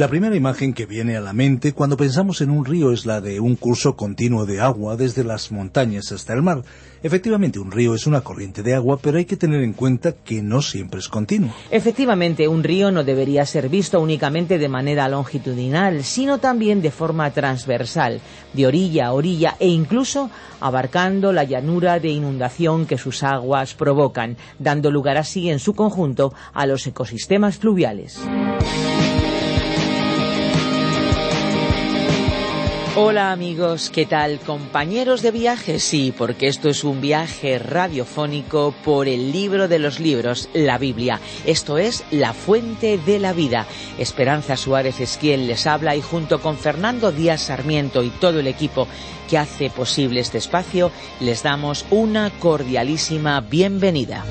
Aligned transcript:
La 0.00 0.08
primera 0.08 0.34
imagen 0.34 0.72
que 0.72 0.86
viene 0.86 1.18
a 1.18 1.20
la 1.20 1.34
mente 1.34 1.74
cuando 1.74 1.98
pensamos 1.98 2.40
en 2.40 2.48
un 2.48 2.64
río 2.64 2.90
es 2.90 3.04
la 3.04 3.20
de 3.20 3.38
un 3.38 3.54
curso 3.54 3.96
continuo 3.96 4.46
de 4.46 4.58
agua 4.58 4.96
desde 4.96 5.24
las 5.24 5.52
montañas 5.52 6.10
hasta 6.10 6.32
el 6.32 6.40
mar. 6.40 6.62
Efectivamente, 7.02 7.58
un 7.58 7.70
río 7.70 7.94
es 7.94 8.06
una 8.06 8.22
corriente 8.22 8.62
de 8.62 8.74
agua, 8.74 8.98
pero 9.02 9.18
hay 9.18 9.26
que 9.26 9.36
tener 9.36 9.62
en 9.62 9.74
cuenta 9.74 10.12
que 10.12 10.40
no 10.40 10.62
siempre 10.62 11.00
es 11.00 11.08
continuo. 11.10 11.50
Efectivamente, 11.70 12.48
un 12.48 12.64
río 12.64 12.90
no 12.90 13.04
debería 13.04 13.44
ser 13.44 13.68
visto 13.68 14.00
únicamente 14.00 14.56
de 14.56 14.70
manera 14.70 15.06
longitudinal, 15.06 16.02
sino 16.02 16.38
también 16.38 16.80
de 16.80 16.92
forma 16.92 17.30
transversal, 17.32 18.22
de 18.54 18.66
orilla 18.66 19.08
a 19.08 19.12
orilla 19.12 19.56
e 19.60 19.68
incluso 19.68 20.30
abarcando 20.60 21.30
la 21.30 21.44
llanura 21.44 22.00
de 22.00 22.08
inundación 22.08 22.86
que 22.86 22.96
sus 22.96 23.22
aguas 23.22 23.74
provocan, 23.74 24.38
dando 24.58 24.90
lugar 24.90 25.18
así 25.18 25.50
en 25.50 25.58
su 25.58 25.74
conjunto 25.74 26.32
a 26.54 26.64
los 26.64 26.86
ecosistemas 26.86 27.58
fluviales. 27.58 28.18
Hola 33.02 33.32
amigos, 33.32 33.88
¿qué 33.88 34.04
tal? 34.04 34.38
Compañeros 34.40 35.22
de 35.22 35.30
viaje, 35.30 35.80
sí, 35.80 36.12
porque 36.16 36.48
esto 36.48 36.68
es 36.68 36.84
un 36.84 37.00
viaje 37.00 37.58
radiofónico 37.58 38.74
por 38.84 39.08
el 39.08 39.32
libro 39.32 39.68
de 39.68 39.78
los 39.78 40.00
libros, 40.00 40.50
la 40.52 40.76
Biblia. 40.76 41.18
Esto 41.46 41.78
es 41.78 42.04
La 42.10 42.34
Fuente 42.34 42.98
de 42.98 43.18
la 43.18 43.32
Vida. 43.32 43.66
Esperanza 43.98 44.54
Suárez 44.58 45.00
Esquiel 45.00 45.46
les 45.46 45.66
habla 45.66 45.96
y 45.96 46.02
junto 46.02 46.42
con 46.42 46.58
Fernando 46.58 47.10
Díaz 47.10 47.40
Sarmiento 47.40 48.02
y 48.02 48.10
todo 48.10 48.38
el 48.38 48.46
equipo 48.46 48.86
que 49.30 49.38
hace 49.38 49.70
posible 49.70 50.20
este 50.20 50.36
espacio, 50.36 50.92
les 51.20 51.42
damos 51.42 51.86
una 51.90 52.28
cordialísima 52.38 53.40
bienvenida. 53.40 54.26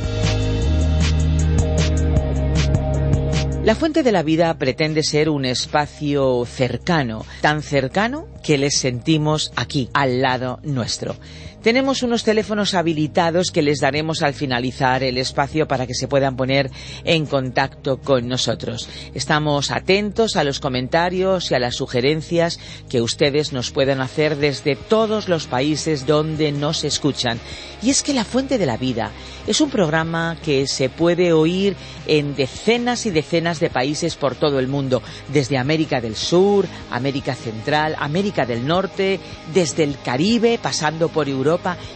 La 3.64 3.76
Fuente 3.76 4.04
de 4.04 4.14
la 4.14 4.24
Vida 4.24 4.58
pretende 4.58 5.04
ser 5.04 5.30
un 5.30 5.44
espacio 5.44 6.46
cercano, 6.46 7.26
tan 7.42 7.62
cercano 7.62 8.26
que 8.42 8.58
les 8.58 8.78
sentimos 8.78 9.52
aquí, 9.58 9.90
al 9.94 10.22
lado 10.22 10.60
nuestro. 10.64 11.18
Tenemos 11.62 12.04
unos 12.04 12.24
teléfonos 12.24 12.74
habilitados 12.74 13.52
que 13.52 13.62
les 13.62 13.80
daremos 13.80 14.22
al 14.22 14.34
finalizar 14.34 15.04
el 15.04 15.18
espacio 15.18 15.68
para 15.68 15.86
que 15.86 15.94
se 15.94 16.08
puedan 16.08 16.38
poner 16.38 16.72
en 17.04 17.26
contacto 17.26 17.98
con 18.00 18.30
nosotros. 18.30 18.88
Estamos 19.14 19.70
atentos 19.70 20.38
a 20.38 20.46
los 20.46 20.62
comentarios 20.62 21.52
y 21.52 21.56
a 21.56 21.60
las 21.60 21.76
sugerencias 21.76 22.62
que 22.88 23.02
ustedes 23.02 23.52
nos 23.52 23.72
puedan 23.72 24.00
hacer 24.00 24.38
desde 24.38 24.78
todos 24.78 25.28
los 25.28 25.48
países 25.48 26.06
donde 26.06 26.54
nos 26.54 26.86
escuchan. 26.86 27.42
Y 27.82 27.90
es 27.90 28.04
que 28.04 28.14
La 28.14 28.24
Fuente 28.24 28.58
de 28.58 28.66
la 28.66 28.78
Vida 28.78 29.12
es 29.46 29.60
un 29.60 29.70
programa 29.70 30.38
que 30.42 30.66
se 30.66 30.88
puede 30.88 31.34
oír 31.34 31.76
en 32.08 32.36
decenas 32.36 33.06
y 33.06 33.12
decenas 33.12 33.60
de 33.60 33.70
países 33.70 34.16
por 34.16 34.36
todo 34.36 34.60
el 34.60 34.70
mundo, 34.70 35.02
desde 35.28 35.58
América 35.58 36.00
del 36.00 36.16
Sur, 36.16 36.68
América 36.90 37.36
Central, 37.36 37.98
América 38.00 38.46
del 38.46 38.66
Norte, 38.66 39.20
desde 39.54 39.84
el 39.84 40.00
Caribe, 40.00 40.58
pasando 40.62 41.10
por 41.10 41.28
Europa, 41.28 41.49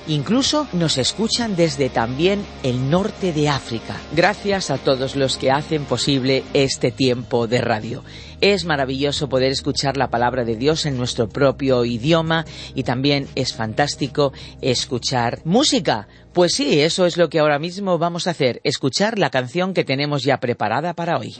incluso 0.07 0.67
nos 0.73 0.97
escuchan 0.97 1.55
desde 1.55 1.89
también 1.89 2.43
el 2.63 2.89
norte 2.89 3.33
de 3.33 3.49
África. 3.49 3.97
Gracias 4.15 4.71
a 4.71 4.77
todos 4.77 5.15
los 5.15 5.37
que 5.37 5.51
hacen 5.51 5.85
posible 5.85 6.43
este 6.53 6.91
tiempo 6.91 7.47
de 7.47 7.61
radio. 7.61 8.03
Es 8.41 8.65
maravilloso 8.65 9.29
poder 9.29 9.51
escuchar 9.51 9.95
la 9.95 10.09
palabra 10.09 10.43
de 10.43 10.55
Dios 10.55 10.85
en 10.85 10.97
nuestro 10.97 11.29
propio 11.29 11.85
idioma 11.85 12.45
y 12.75 12.83
también 12.83 13.27
es 13.35 13.53
fantástico 13.53 14.33
escuchar 14.61 15.39
música. 15.45 16.07
Pues 16.33 16.53
sí, 16.53 16.81
eso 16.81 17.05
es 17.05 17.17
lo 17.17 17.29
que 17.29 17.39
ahora 17.39 17.59
mismo 17.59 17.97
vamos 17.97 18.27
a 18.27 18.31
hacer, 18.31 18.59
escuchar 18.63 19.19
la 19.19 19.29
canción 19.29 19.73
que 19.73 19.83
tenemos 19.83 20.23
ya 20.23 20.39
preparada 20.39 20.93
para 20.93 21.17
hoy. 21.17 21.37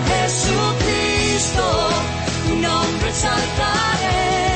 Gesù 0.00 0.76
Cristo, 0.78 1.64
un 2.50 2.64
ombre 2.64 3.12
saltare. 3.12 4.51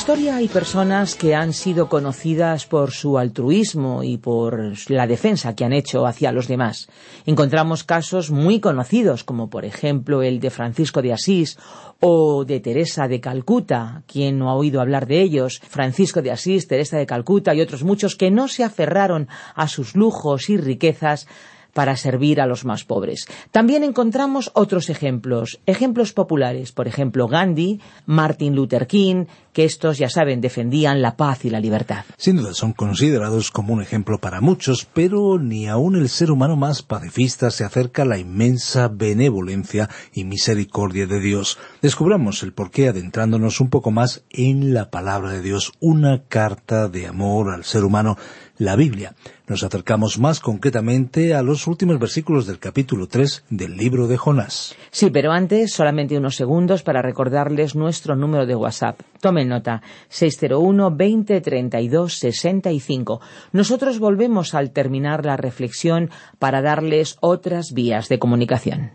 Historia 0.00 0.36
hay 0.36 0.48
personas 0.48 1.14
que 1.14 1.34
han 1.34 1.52
sido 1.52 1.90
conocidas 1.90 2.64
por 2.64 2.90
su 2.90 3.18
altruismo 3.18 4.02
y 4.02 4.16
por 4.16 4.72
la 4.88 5.06
defensa 5.06 5.54
que 5.54 5.66
han 5.66 5.74
hecho 5.74 6.06
hacia 6.06 6.32
los 6.32 6.48
demás. 6.48 6.88
Encontramos 7.26 7.84
casos 7.84 8.30
muy 8.30 8.60
conocidos, 8.60 9.24
como 9.24 9.50
por 9.50 9.66
ejemplo 9.66 10.22
el 10.22 10.40
de 10.40 10.48
Francisco 10.48 11.02
de 11.02 11.12
Asís 11.12 11.58
o 12.00 12.46
de 12.46 12.60
Teresa 12.60 13.08
de 13.08 13.20
Calcuta. 13.20 14.02
¿Quién 14.06 14.38
no 14.38 14.48
ha 14.48 14.54
oído 14.54 14.80
hablar 14.80 15.06
de 15.06 15.20
ellos? 15.20 15.60
Francisco 15.68 16.22
de 16.22 16.30
Asís, 16.30 16.66
Teresa 16.66 16.96
de 16.96 17.04
Calcuta 17.04 17.54
y 17.54 17.60
otros 17.60 17.84
muchos 17.84 18.16
que 18.16 18.30
no 18.30 18.48
se 18.48 18.64
aferraron 18.64 19.28
a 19.54 19.68
sus 19.68 19.94
lujos 19.94 20.48
y 20.48 20.56
riquezas 20.56 21.26
para 21.72 21.96
servir 21.96 22.40
a 22.40 22.46
los 22.46 22.64
más 22.64 22.84
pobres. 22.84 23.26
También 23.50 23.84
encontramos 23.84 24.50
otros 24.54 24.90
ejemplos, 24.90 25.60
ejemplos 25.66 26.12
populares, 26.12 26.72
por 26.72 26.88
ejemplo 26.88 27.28
Gandhi, 27.28 27.80
Martin 28.06 28.54
Luther 28.54 28.86
King, 28.86 29.26
que 29.52 29.64
estos, 29.64 29.98
ya 29.98 30.08
saben, 30.08 30.40
defendían 30.40 31.02
la 31.02 31.16
paz 31.16 31.44
y 31.44 31.50
la 31.50 31.60
libertad. 31.60 32.04
Sin 32.16 32.36
duda 32.36 32.54
son 32.54 32.72
considerados 32.72 33.50
como 33.50 33.74
un 33.74 33.82
ejemplo 33.82 34.18
para 34.18 34.40
muchos, 34.40 34.86
pero 34.92 35.38
ni 35.38 35.66
aun 35.66 35.96
el 35.96 36.08
ser 36.08 36.30
humano 36.30 36.56
más 36.56 36.82
pacifista 36.82 37.50
se 37.50 37.64
acerca 37.64 38.02
a 38.02 38.06
la 38.06 38.18
inmensa 38.18 38.88
benevolencia 38.88 39.88
y 40.12 40.24
misericordia 40.24 41.06
de 41.06 41.20
Dios. 41.20 41.58
Descubramos 41.82 42.42
el 42.42 42.52
porqué 42.52 42.88
adentrándonos 42.88 43.60
un 43.60 43.70
poco 43.70 43.90
más 43.90 44.24
en 44.30 44.74
la 44.74 44.90
palabra 44.90 45.30
de 45.30 45.42
Dios, 45.42 45.72
una 45.80 46.24
carta 46.24 46.88
de 46.88 47.06
amor 47.06 47.52
al 47.52 47.64
ser 47.64 47.84
humano 47.84 48.16
la 48.60 48.76
Biblia. 48.76 49.14
Nos 49.50 49.64
acercamos 49.64 50.16
más 50.20 50.38
concretamente 50.38 51.34
a 51.34 51.42
los 51.42 51.66
últimos 51.66 51.98
versículos 51.98 52.46
del 52.46 52.60
capítulo 52.60 53.08
3 53.08 53.46
del 53.50 53.76
libro 53.76 54.06
de 54.06 54.16
Jonás. 54.16 54.76
Sí, 54.92 55.10
pero 55.10 55.32
antes 55.32 55.72
solamente 55.72 56.16
unos 56.16 56.36
segundos 56.36 56.84
para 56.84 57.02
recordarles 57.02 57.74
nuestro 57.74 58.14
número 58.14 58.46
de 58.46 58.54
WhatsApp. 58.54 59.00
Tomen 59.20 59.48
nota, 59.48 59.82
601 60.08 60.94
20 60.94 61.40
32 61.40 62.14
65. 62.14 63.20
Nosotros 63.50 63.98
volvemos 63.98 64.54
al 64.54 64.70
terminar 64.70 65.26
la 65.26 65.36
reflexión 65.36 66.10
para 66.38 66.62
darles 66.62 67.16
otras 67.18 67.72
vías 67.72 68.08
de 68.08 68.20
comunicación. 68.20 68.92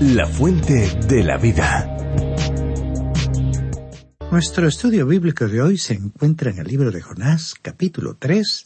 La 0.00 0.26
fuente 0.26 0.90
de 1.06 1.22
la 1.22 1.36
vida. 1.36 2.41
Nuestro 4.32 4.66
estudio 4.66 5.06
bíblico 5.06 5.46
de 5.46 5.60
hoy 5.60 5.76
se 5.76 5.92
encuentra 5.92 6.50
en 6.50 6.58
el 6.58 6.66
libro 6.66 6.90
de 6.90 7.02
Jonás, 7.02 7.54
capítulo 7.60 8.16
3, 8.18 8.64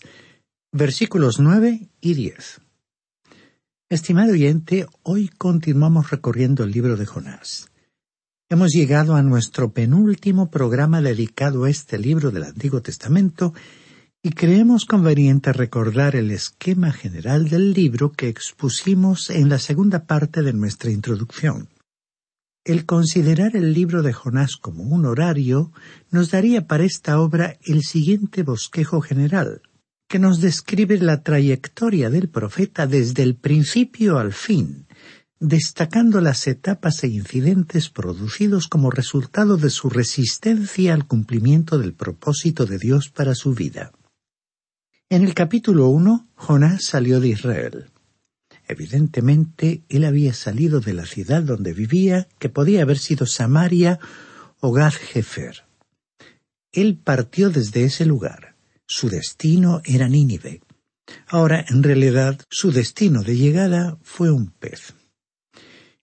versículos 0.71 1.41
9 1.41 1.89
y 2.01 2.15
10. 2.15 2.61
Estimado 3.91 4.31
oyente, 4.31 4.87
hoy 5.03 5.27
continuamos 5.27 6.13
recorriendo 6.13 6.63
el 6.63 6.71
libro 6.71 6.97
de 6.97 7.05
Jonás. 7.05 7.69
Hemos 8.49 8.71
llegado 8.71 9.17
a 9.17 9.23
nuestro 9.23 9.73
penúltimo 9.73 10.53
programa 10.53 11.03
dedicado 11.03 11.65
a 11.65 11.71
este 11.71 11.99
libro 11.99 12.31
del 12.31 12.45
Antiguo 12.45 12.81
Testamento 12.81 13.53
y 14.23 14.31
creemos 14.31 14.85
conveniente 14.85 15.53
recordar 15.53 16.15
el 16.15 16.31
esquema 16.31 16.93
general 16.93 17.49
del 17.49 17.73
libro 17.73 18.13
que 18.13 18.29
expusimos 18.29 19.31
en 19.31 19.49
la 19.49 19.59
segunda 19.59 20.05
parte 20.05 20.43
de 20.43 20.53
nuestra 20.53 20.93
introducción. 20.93 21.67
El 22.67 22.85
considerar 22.85 23.55
el 23.55 23.73
libro 23.73 24.03
de 24.03 24.13
Jonás 24.13 24.57
como 24.57 24.83
un 24.83 25.07
horario 25.07 25.71
nos 26.11 26.33
daría 26.33 26.67
para 26.67 26.83
esta 26.83 27.21
obra 27.21 27.57
el 27.63 27.85
siguiente 27.85 28.43
bosquejo 28.43 29.01
general, 29.01 29.63
que 30.09 30.19
nos 30.19 30.41
describe 30.41 30.99
la 30.99 31.23
trayectoria 31.23 32.11
del 32.11 32.29
profeta 32.29 32.89
desde 32.89 33.23
el 33.23 33.37
principio 33.37 34.19
al 34.19 34.33
fin, 34.33 34.89
destacando 35.39 36.21
las 36.21 36.49
etapas 36.49 37.05
e 37.05 37.07
incidentes 37.07 37.89
producidos 37.89 38.67
como 38.67 38.91
resultado 38.91 39.59
de 39.59 39.71
su 39.71 39.89
resistencia 39.89 40.93
al 40.93 41.07
cumplimiento 41.07 41.79
del 41.79 41.95
propósito 41.95 42.67
de 42.67 42.79
Dios 42.79 43.11
para 43.11 43.37
su 43.37 43.55
vida. 43.55 43.93
En 45.09 45.23
el 45.23 45.35
capítulo 45.35 45.87
1, 45.87 46.31
Jonás 46.35 46.87
salió 46.87 47.21
de 47.21 47.29
Israel. 47.29 47.93
Evidentemente, 48.69 49.83
él 49.89 50.05
había 50.05 50.35
salido 50.35 50.81
de 50.81 50.93
la 50.93 51.07
ciudad 51.07 51.43
donde 51.43 51.73
vivía, 51.73 52.29
que 52.39 52.49
podía 52.49 52.83
haber 52.83 52.99
sido 52.99 53.27
Samaria 53.27 53.99
o 54.61 54.73
Gad-Hefer. 54.73 55.65
Él 56.73 56.99
partió 57.03 57.51
desde 57.51 57.85
ese 57.85 58.05
lugar. 58.05 58.57
Su 58.87 59.09
destino 59.09 59.83
era 59.85 60.09
Nínive. 60.09 60.63
Ahora, 61.29 61.65
en 61.69 61.83
realidad, 61.83 62.41
su 62.51 62.73
destino 62.73 63.23
de 63.23 63.37
llegada 63.37 63.99
fue 64.03 64.31
un 64.31 64.51
pez. 64.51 64.95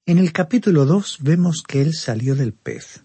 En 0.06 0.18
el 0.18 0.31
capítulo 0.31 0.86
2 0.86 1.19
vemos 1.21 1.63
que 1.66 1.81
él 1.81 1.94
salió 1.94 2.36
del 2.36 2.54
pez. 2.54 3.04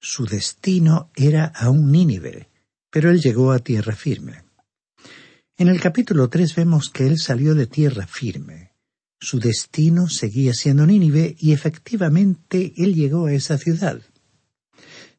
Su 0.00 0.26
destino 0.26 1.10
era 1.14 1.46
a 1.46 1.70
un 1.70 1.90
Nínive, 1.90 2.48
pero 2.90 3.10
él 3.10 3.20
llegó 3.20 3.52
a 3.52 3.58
tierra 3.58 3.94
firme. 3.96 4.44
En 5.56 5.68
el 5.68 5.80
capítulo 5.80 6.28
3 6.28 6.54
vemos 6.54 6.88
que 6.90 7.06
él 7.06 7.18
salió 7.18 7.54
de 7.54 7.66
tierra 7.66 8.06
firme. 8.06 8.67
Su 9.20 9.40
destino 9.40 10.08
seguía 10.08 10.54
siendo 10.54 10.86
Nínive 10.86 11.36
y 11.38 11.52
efectivamente 11.52 12.72
él 12.76 12.94
llegó 12.94 13.26
a 13.26 13.32
esa 13.32 13.58
ciudad. 13.58 14.00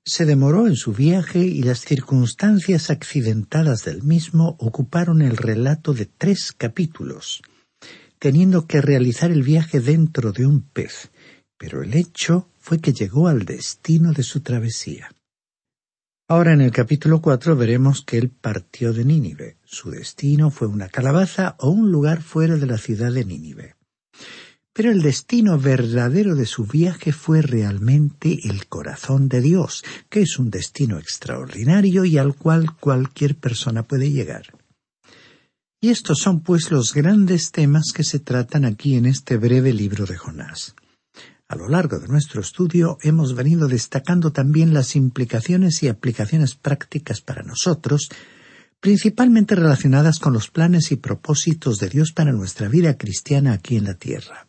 Se 0.05 0.25
demoró 0.25 0.67
en 0.67 0.75
su 0.75 0.93
viaje 0.93 1.39
y 1.39 1.61
las 1.63 1.81
circunstancias 1.81 2.89
accidentadas 2.89 3.83
del 3.83 4.01
mismo 4.01 4.55
ocuparon 4.59 5.21
el 5.21 5.35
relato 5.35 5.93
de 5.93 6.05
tres 6.05 6.53
capítulos, 6.53 7.41
teniendo 8.19 8.65
que 8.65 8.81
realizar 8.81 9.31
el 9.31 9.43
viaje 9.43 9.81
dentro 9.81 10.31
de 10.31 10.45
un 10.45 10.61
pez, 10.61 11.11
pero 11.57 11.83
el 11.83 11.93
hecho 11.93 12.49
fue 12.57 12.79
que 12.79 12.93
llegó 12.93 13.27
al 13.27 13.45
destino 13.45 14.13
de 14.13 14.23
su 14.23 14.39
travesía. 14.39 15.11
Ahora 16.27 16.53
en 16.53 16.61
el 16.61 16.71
capítulo 16.71 17.21
cuatro 17.21 17.55
veremos 17.55 18.03
que 18.05 18.17
él 18.17 18.29
partió 18.29 18.93
de 18.93 19.03
Nínive. 19.03 19.57
Su 19.65 19.91
destino 19.91 20.51
fue 20.51 20.67
una 20.67 20.87
calabaza 20.87 21.55
o 21.59 21.69
un 21.69 21.91
lugar 21.91 22.21
fuera 22.21 22.55
de 22.55 22.67
la 22.67 22.77
ciudad 22.77 23.11
de 23.11 23.25
Nínive. 23.25 23.78
Pero 24.73 24.91
el 24.91 25.01
destino 25.01 25.59
verdadero 25.59 26.35
de 26.35 26.45
su 26.45 26.65
viaje 26.65 27.11
fue 27.11 27.41
realmente 27.41 28.37
el 28.43 28.67
corazón 28.67 29.27
de 29.27 29.41
Dios, 29.41 29.83
que 30.09 30.21
es 30.21 30.39
un 30.39 30.49
destino 30.49 30.99
extraordinario 30.99 32.05
y 32.05 32.17
al 32.17 32.35
cual 32.35 32.77
cualquier 32.77 33.35
persona 33.35 33.83
puede 33.83 34.11
llegar. 34.11 34.53
Y 35.81 35.89
estos 35.89 36.19
son 36.19 36.41
pues 36.41 36.71
los 36.71 36.93
grandes 36.93 37.51
temas 37.51 37.91
que 37.93 38.03
se 38.03 38.19
tratan 38.19 38.65
aquí 38.65 38.95
en 38.95 39.05
este 39.05 39.37
breve 39.37 39.73
libro 39.73 40.05
de 40.05 40.17
Jonás. 40.17 40.75
A 41.47 41.55
lo 41.55 41.67
largo 41.67 41.97
de 41.97 42.07
nuestro 42.07 42.41
estudio 42.41 42.99
hemos 43.01 43.33
venido 43.33 43.67
destacando 43.67 44.31
también 44.31 44.73
las 44.73 44.95
implicaciones 44.95 45.81
y 45.81 45.87
aplicaciones 45.87 46.53
prácticas 46.53 47.21
para 47.21 47.41
nosotros, 47.41 48.09
principalmente 48.79 49.55
relacionadas 49.55 50.19
con 50.19 50.33
los 50.33 50.49
planes 50.49 50.91
y 50.91 50.95
propósitos 50.95 51.79
de 51.79 51.89
Dios 51.89 52.11
para 52.13 52.31
nuestra 52.31 52.67
vida 52.67 52.97
cristiana 52.97 53.53
aquí 53.53 53.75
en 53.75 53.85
la 53.85 53.95
tierra. 53.95 54.47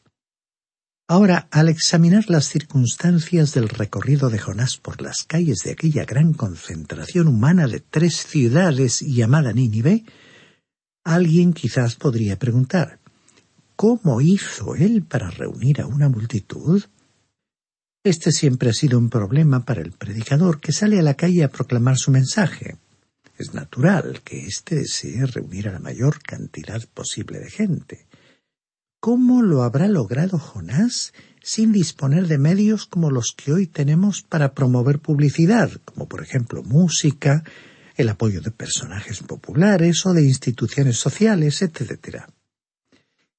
Ahora, 1.08 1.48
al 1.50 1.68
examinar 1.68 2.26
las 2.28 2.44
circunstancias 2.46 3.52
del 3.52 3.68
recorrido 3.68 4.30
de 4.30 4.38
Jonás 4.38 4.76
por 4.76 5.02
las 5.02 5.24
calles 5.24 5.58
de 5.64 5.72
aquella 5.72 6.04
gran 6.04 6.34
concentración 6.34 7.26
humana 7.26 7.66
de 7.66 7.80
tres 7.80 8.14
ciudades 8.16 9.00
llamada 9.00 9.52
Nínive, 9.52 10.04
alguien 11.02 11.52
quizás 11.52 11.96
podría 11.96 12.38
preguntar 12.38 13.00
¿Cómo 13.74 14.20
hizo 14.20 14.76
él 14.76 15.02
para 15.02 15.30
reunir 15.30 15.80
a 15.80 15.86
una 15.86 16.08
multitud? 16.08 16.84
Este 18.04 18.30
siempre 18.30 18.70
ha 18.70 18.74
sido 18.74 18.98
un 18.98 19.08
problema 19.08 19.64
para 19.64 19.80
el 19.80 19.92
predicador 19.92 20.60
que 20.60 20.70
sale 20.70 20.98
a 20.98 21.02
la 21.02 21.14
calle 21.14 21.42
a 21.42 21.50
proclamar 21.50 21.96
su 21.96 22.10
mensaje. 22.10 22.76
Es 23.40 23.54
natural 23.54 24.20
que 24.22 24.44
éste 24.44 24.74
desee 24.74 25.24
reunir 25.24 25.66
a 25.66 25.72
la 25.72 25.78
mayor 25.78 26.22
cantidad 26.22 26.86
posible 26.92 27.38
de 27.38 27.48
gente. 27.48 28.06
¿Cómo 29.00 29.40
lo 29.40 29.62
habrá 29.62 29.88
logrado 29.88 30.38
Jonás 30.38 31.14
sin 31.42 31.72
disponer 31.72 32.26
de 32.26 32.36
medios 32.36 32.84
como 32.84 33.10
los 33.10 33.32
que 33.34 33.50
hoy 33.50 33.66
tenemos 33.66 34.20
para 34.20 34.52
promover 34.52 34.98
publicidad, 34.98 35.70
como 35.86 36.06
por 36.06 36.22
ejemplo 36.22 36.62
música, 36.62 37.42
el 37.96 38.10
apoyo 38.10 38.42
de 38.42 38.50
personajes 38.50 39.20
populares 39.20 40.04
o 40.04 40.12
de 40.12 40.22
instituciones 40.22 40.98
sociales, 40.98 41.62
etc. 41.62 42.24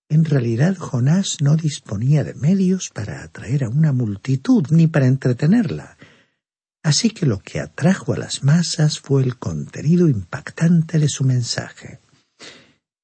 En 0.10 0.26
realidad 0.26 0.78
Jonás 0.78 1.42
no 1.42 1.56
disponía 1.58 2.24
de 2.24 2.34
medios 2.34 2.90
para 2.92 3.22
atraer 3.22 3.66
a 3.66 3.70
una 3.70 3.94
multitud 3.94 4.66
ni 4.72 4.88
para 4.88 5.06
entretenerla. 5.06 5.96
Así 6.84 7.12
que 7.12 7.26
lo 7.26 7.40
que 7.40 7.60
atrajo 7.60 8.14
a 8.14 8.18
las 8.18 8.44
masas 8.44 9.00
fue 9.00 9.24
el 9.24 9.38
contenido 9.38 10.08
impactante 10.08 10.98
de 10.98 11.10
su 11.10 11.24
mensaje. 11.24 12.00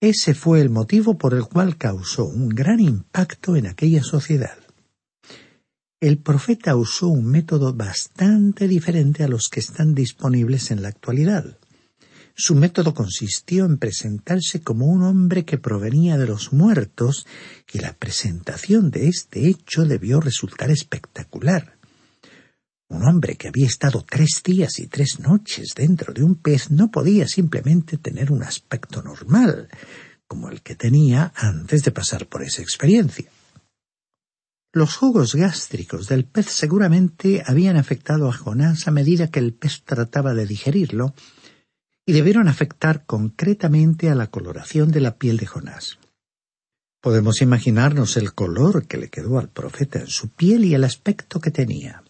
Ese 0.01 0.33
fue 0.33 0.61
el 0.61 0.69
motivo 0.69 1.17
por 1.17 1.33
el 1.33 1.45
cual 1.45 1.77
causó 1.77 2.25
un 2.25 2.49
gran 2.49 2.79
impacto 2.79 3.55
en 3.55 3.67
aquella 3.67 4.03
sociedad. 4.03 4.57
El 5.99 6.19
profeta 6.19 6.75
usó 6.75 7.07
un 7.07 7.25
método 7.25 7.73
bastante 7.73 8.67
diferente 8.67 9.23
a 9.23 9.27
los 9.27 9.49
que 9.49 9.59
están 9.59 9.95
disponibles 9.95 10.69
en 10.69 10.83
la 10.83 10.89
actualidad. 10.89 11.57
Su 12.35 12.53
método 12.53 12.93
consistió 12.93 13.65
en 13.65 13.79
presentarse 13.79 14.61
como 14.61 14.85
un 14.85 15.01
hombre 15.01 15.43
que 15.43 15.57
provenía 15.57 16.19
de 16.19 16.27
los 16.27 16.53
muertos 16.53 17.25
y 17.73 17.79
la 17.79 17.93
presentación 17.93 18.91
de 18.91 19.07
este 19.07 19.47
hecho 19.47 19.85
debió 19.85 20.19
resultar 20.19 20.69
espectacular. 20.69 21.76
Un 22.89 23.03
hombre 23.05 23.35
que 23.35 23.49
había 23.49 23.65
estado 23.65 24.05
tres 24.09 24.41
días 24.43 24.79
y 24.79 24.87
tres 24.87 25.19
noches 25.19 25.73
dentro 25.75 26.13
de 26.13 26.23
un 26.23 26.35
pez 26.35 26.71
no 26.71 26.89
podía 26.89 27.27
simplemente 27.27 27.97
tener 27.97 28.31
un 28.31 28.43
aspecto 28.43 29.01
normal, 29.01 29.67
como 30.25 30.49
el 30.49 30.61
que 30.61 30.75
tenía 30.75 31.33
antes 31.35 31.83
de 31.83 31.91
pasar 31.91 32.27
por 32.27 32.43
esa 32.43 32.61
experiencia. 32.61 33.29
Los 34.73 34.95
jugos 34.95 35.35
gástricos 35.35 36.07
del 36.07 36.25
pez 36.25 36.47
seguramente 36.47 37.43
habían 37.45 37.77
afectado 37.77 38.29
a 38.29 38.33
Jonás 38.33 38.87
a 38.87 38.91
medida 38.91 39.31
que 39.31 39.39
el 39.39 39.53
pez 39.53 39.83
trataba 39.83 40.33
de 40.33 40.45
digerirlo, 40.45 41.13
y 42.05 42.13
debieron 42.13 42.47
afectar 42.47 43.05
concretamente 43.05 44.09
a 44.09 44.15
la 44.15 44.27
coloración 44.27 44.91
de 44.91 45.01
la 45.01 45.17
piel 45.17 45.37
de 45.37 45.45
Jonás. 45.45 45.99
Podemos 47.01 47.41
imaginarnos 47.41 48.15
el 48.15 48.33
color 48.33 48.87
que 48.87 48.97
le 48.97 49.09
quedó 49.09 49.39
al 49.39 49.49
profeta 49.49 49.99
en 49.99 50.07
su 50.07 50.29
piel 50.29 50.63
y 50.63 50.73
el 50.73 50.85
aspecto 50.85 51.41
que 51.41 51.51
tenía. 51.51 52.03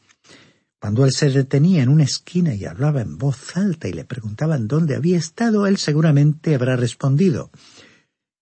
Cuando 0.79 1.05
él 1.05 1.11
se 1.11 1.29
detenía 1.29 1.81
en 1.81 1.89
una 1.89 2.03
esquina 2.03 2.53
y 2.53 2.65
hablaba 2.65 3.01
en 3.01 3.17
voz 3.17 3.57
alta 3.57 3.87
y 3.87 3.93
le 3.93 4.05
preguntaban 4.05 4.67
dónde 4.67 4.95
había 4.95 5.17
estado, 5.17 5.65
él 5.65 5.77
seguramente 5.77 6.53
habrá 6.53 6.75
respondido 6.75 7.49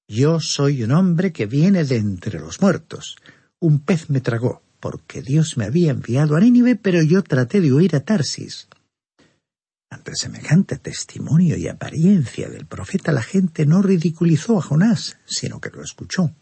Yo 0.08 0.40
soy 0.40 0.84
un 0.84 0.92
hombre 0.92 1.32
que 1.32 1.46
viene 1.46 1.86
de 1.86 1.98
entre 1.98 2.40
los 2.40 2.62
muertos. 2.62 3.16
Un 3.60 3.80
pez 3.80 4.10
me 4.10 4.20
tragó, 4.20 4.62
porque 4.82 5.22
Dios 5.22 5.58
me 5.58 5.66
había 5.66 5.92
enviado 5.92 6.36
a 6.36 6.42
Nínive, 6.42 6.76
pero 6.76 7.02
yo 7.02 7.24
traté 7.24 7.62
de 7.62 7.74
huir 7.74 7.96
a 7.96 8.02
Tarsis. 8.02 8.68
Ante 9.90 10.14
semejante 10.16 10.78
testimonio 10.78 11.56
y 11.56 11.70
apariencia 11.70 12.50
del 12.50 12.66
profeta 12.66 13.14
la 13.14 13.22
gente 13.22 13.66
no 13.66 13.82
ridiculizó 13.82 14.60
a 14.60 14.62
Jonás, 14.62 15.18
sino 15.26 15.62
que 15.62 15.70
lo 15.70 15.82
escuchó. 15.82 16.36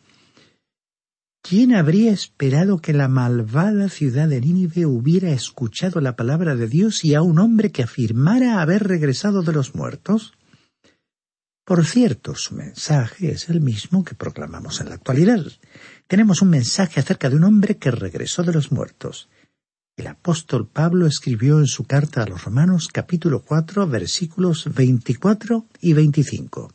¿Quién 1.46 1.76
habría 1.76 2.14
esperado 2.14 2.80
que 2.80 2.94
la 2.94 3.10
malvada 3.10 3.90
ciudad 3.90 4.30
de 4.30 4.40
Nínive 4.40 4.86
hubiera 4.86 5.32
escuchado 5.32 6.00
la 6.00 6.16
palabra 6.16 6.56
de 6.56 6.70
Dios 6.70 7.04
y 7.04 7.16
a 7.16 7.22
un 7.22 7.38
hombre 7.38 7.70
que 7.70 7.84
afirmara 7.84 8.62
haber 8.62 8.88
regresado 8.88 9.42
de 9.44 9.52
los 9.52 9.76
muertos? 9.76 10.36
Por 11.66 11.86
cierto, 11.86 12.36
su 12.36 12.56
mensaje 12.56 13.34
es 13.34 13.50
el 13.50 13.60
mismo 13.60 14.06
que 14.06 14.16
proclamamos 14.16 14.80
en 14.80 14.88
la 14.88 14.96
actualidad. 14.96 15.46
Tenemos 16.08 16.42
un 16.42 16.50
mensaje 16.50 17.02
acerca 17.02 17.30
de 17.30 17.36
un 17.36 17.44
hombre 17.44 17.76
que 17.76 17.92
regresó 17.92 18.44
de 18.44 18.54
los 18.54 18.72
muertos. 18.72 19.28
El 19.98 20.08
apóstol 20.08 20.70
Pablo 20.70 21.08
escribió 21.08 21.60
en 21.60 21.68
su 21.68 21.84
carta 21.84 22.24
a 22.24 22.26
los 22.26 22.46
Romanos 22.46 22.88
capítulo 22.88 23.42
cuatro 23.44 23.86
versículos 23.86 24.74
veinticuatro 24.74 25.66
y 25.82 25.92
veinticinco. 25.92 26.72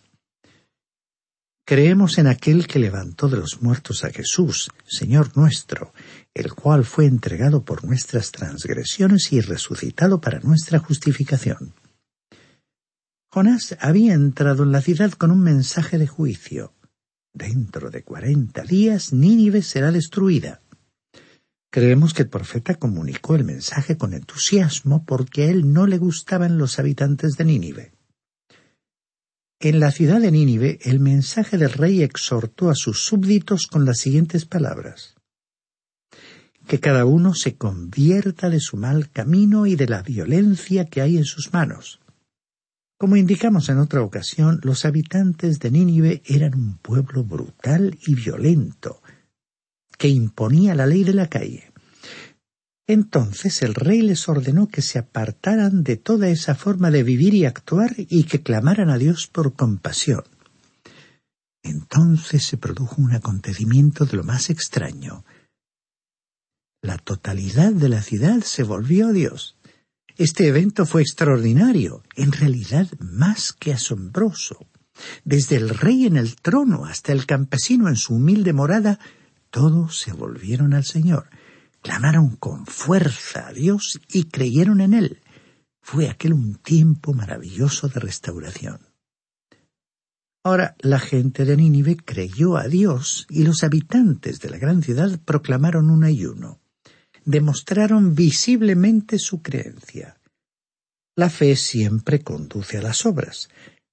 Creemos 1.69 2.17
en 2.17 2.29
aquel 2.29 2.67
que 2.67 2.79
levantó 2.79 3.29
de 3.29 3.37
los 3.37 3.61
muertos 3.61 4.03
a 4.03 4.09
Jesús, 4.09 4.71
Señor 4.87 5.37
nuestro, 5.37 5.93
el 6.33 6.55
cual 6.55 6.87
fue 6.87 7.05
entregado 7.05 7.63
por 7.63 7.85
nuestras 7.85 8.33
transgresiones 8.33 9.35
y 9.35 9.43
resucitado 9.43 10.19
para 10.19 10.41
nuestra 10.41 10.79
justificación. 10.79 11.75
Jonás 13.31 13.77
había 13.81 14.15
entrado 14.15 14.63
en 14.63 14.73
la 14.73 14.81
ciudad 14.81 15.13
con 15.13 15.31
un 15.31 15.43
mensaje 15.43 15.99
de 15.99 16.07
juicio. 16.07 16.73
Dentro 17.35 17.91
de 17.91 18.03
cuarenta 18.03 18.63
días 18.63 19.13
Nínive 19.13 19.61
será 19.61 19.93
destruida. 19.93 20.63
Creemos 21.71 22.15
que 22.15 22.23
el 22.23 22.31
profeta 22.31 22.77
comunicó 22.77 23.35
el 23.35 23.45
mensaje 23.45 23.99
con 23.99 24.15
entusiasmo 24.15 25.05
porque 25.05 25.43
a 25.43 25.51
él 25.51 25.71
no 25.71 25.87
le 25.87 25.99
gustaban 25.99 26.57
los 26.57 26.79
habitantes 26.79 27.37
de 27.37 27.45
Nínive. 27.45 27.98
En 29.61 29.81
la 29.81 29.91
ciudad 29.91 30.21
de 30.21 30.31
Nínive, 30.31 30.79
el 30.83 31.01
mensaje 31.01 31.59
del 31.59 31.73
rey 31.73 32.05
exhortó 32.05 32.71
a 32.71 32.77
sus 32.77 33.05
súbditos 33.05 33.67
con 33.67 33.85
las 33.85 33.99
siguientes 33.99 34.45
palabras. 34.45 35.17
Que 36.69 36.79
cada 36.79 37.05
uno 37.05 37.35
se 37.35 37.57
convierta 37.57 38.51
de 38.51 38.61
su 38.61 38.77
mal 38.77 39.11
camino 39.11 39.67
y 39.67 39.75
de 39.75 39.89
la 39.89 40.03
violencia 40.03 40.85
que 40.85 41.01
hay 41.01 41.17
en 41.17 41.25
sus 41.25 41.53
manos. 41.53 41.99
Como 42.99 43.17
indicamos 43.17 43.69
en 43.69 43.79
otra 43.79 44.03
ocasión, 44.03 44.61
los 44.63 44.85
habitantes 44.85 45.59
de 45.59 45.73
Nínive 45.73 46.23
eran 46.27 46.55
un 46.55 46.79
pueblo 46.79 47.25
brutal 47.25 47.99
y 48.07 48.15
violento, 48.15 49.03
que 49.99 50.09
imponía 50.09 50.77
la 50.77 50.87
ley 50.87 51.03
de 51.03 51.15
la 51.15 51.29
calle. 51.29 51.68
Entonces 52.89 53.61
el 53.61 53.75
rey 53.75 54.01
les 54.01 54.31
ordenó 54.31 54.69
que 54.69 54.81
se 54.81 54.99
apartaran 54.99 55.85
de 55.85 55.99
toda 55.99 56.31
esa 56.31 56.55
forma 56.55 56.91
de 56.91 57.03
vivir 57.03 57.35
y 57.35 57.45
actuar 57.45 57.95
y 57.99 58.25
que 58.25 58.43
clamaran 58.43 58.89
a 58.89 58.97
Dios 58.97 59.27
por 59.27 59.53
compasión. 59.53 60.25
Entonces 61.63 62.45
se 62.45 62.57
produjo 62.57 63.03
un 63.03 63.13
acontecimiento 63.13 64.07
de 64.07 64.17
lo 64.17 64.25
más 64.25 64.49
extraño. 64.49 65.27
La 66.81 66.97
totalidad 66.97 67.73
de 67.73 67.91
la 67.91 68.01
ciudad 68.01 68.41
se 68.41 68.63
volvió 68.63 69.09
a 69.09 69.13
Dios. 69.13 69.59
Este 70.17 70.49
evento 70.49 70.87
fue 70.87 71.03
extraordinario, 71.03 72.03
en 72.17 72.33
realidad 72.33 72.89
más 73.01 73.53
que 73.53 73.75
asombroso. 73.75 74.67
Desde 75.25 75.57
el 75.57 75.69
rey 75.69 76.07
en 76.07 76.17
el 76.17 76.37
trono 76.37 76.87
hasta 76.87 77.13
el 77.13 77.27
campesino 77.27 77.91
en 77.91 77.97
su 77.97 78.15
humilde 78.15 78.55
morada, 78.55 78.99
todos 79.51 80.01
se 80.01 80.13
volvieron 80.13 80.73
al 80.73 80.85
Señor 80.85 81.29
clamaron 81.83 82.37
con 82.37 82.67
fuerza 82.67 83.49
a 83.49 83.53
Dios 83.53 84.01
y 84.13 84.25
creyeron 84.25 84.81
en 84.81 84.95
Él. 84.95 85.21
Fue 85.81 86.09
aquel 86.09 86.33
un 86.33 86.57
tiempo 86.57 87.15
maravilloso 87.15 87.89
de 87.89 88.01
restauración. 88.01 88.81
Ahora 90.45 90.77
la 90.81 90.99
gente 90.99 91.45
de 91.45 91.57
Nínive 91.57 91.97
creyó 91.97 92.57
a 92.57 92.69
Dios 92.69 93.27
y 93.29 93.43
los 93.45 93.65
habitantes 93.65 94.41
de 94.41 94.51
la 94.51 94.59
gran 94.59 94.83
ciudad 94.83 95.19
proclamaron 95.25 95.91
un 95.91 96.05
ayuno. 96.05 96.61
Demostraron 97.25 98.15
visiblemente 98.15 99.19
su 99.19 99.43
creencia. 99.43 100.19
La 101.17 101.29
fe 101.29 101.57
siempre 101.57 102.21
conduce 102.21 102.79
a 102.79 102.83
las 102.83 103.05
obras. 103.05 103.49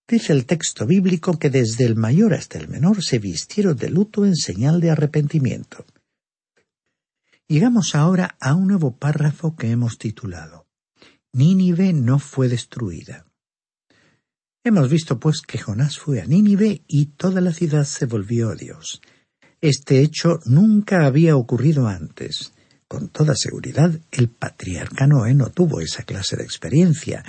Dice 0.07 0.31
el 0.31 0.45
texto 0.45 0.85
bíblico 0.85 1.39
que 1.39 1.49
desde 1.49 1.85
el 1.85 1.95
mayor 1.95 2.33
hasta 2.33 2.59
el 2.59 2.67
menor 2.67 3.03
se 3.03 3.17
vistieron 3.19 3.75
de 3.75 3.89
luto 3.89 4.25
en 4.25 4.35
señal 4.35 4.79
de 4.79 4.91
arrepentimiento. 4.91 5.85
Llegamos 7.47 7.93
ahora 7.93 8.35
a 8.39 8.55
un 8.55 8.69
nuevo 8.69 8.97
párrafo 8.97 9.55
que 9.55 9.69
hemos 9.69 9.99
titulado 9.99 10.65
Nínive 11.31 11.93
no 11.93 12.17
fue 12.17 12.49
destruida. 12.49 13.27
Hemos 14.63 14.89
visto 14.89 15.19
pues 15.19 15.41
que 15.41 15.59
Jonás 15.59 15.99
fue 15.99 16.21
a 16.21 16.25
Nínive 16.25 16.81
y 16.87 17.05
toda 17.17 17.41
la 17.41 17.53
ciudad 17.53 17.83
se 17.83 18.07
volvió 18.07 18.49
a 18.49 18.55
Dios. 18.55 18.99
Este 19.61 19.99
hecho 19.99 20.39
nunca 20.45 21.05
había 21.05 21.35
ocurrido 21.35 21.87
antes. 21.87 22.53
Con 22.87 23.09
toda 23.09 23.35
seguridad, 23.35 23.91
el 24.11 24.29
patriarca 24.29 25.05
Noé 25.05 25.35
no 25.35 25.51
tuvo 25.51 25.81
esa 25.81 26.01
clase 26.01 26.37
de 26.37 26.43
experiencia, 26.43 27.23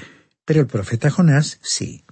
pero 0.47 0.61
el 0.61 0.67
profeta 0.67 1.11
Jonás 1.11 1.59
sí. 1.63 2.05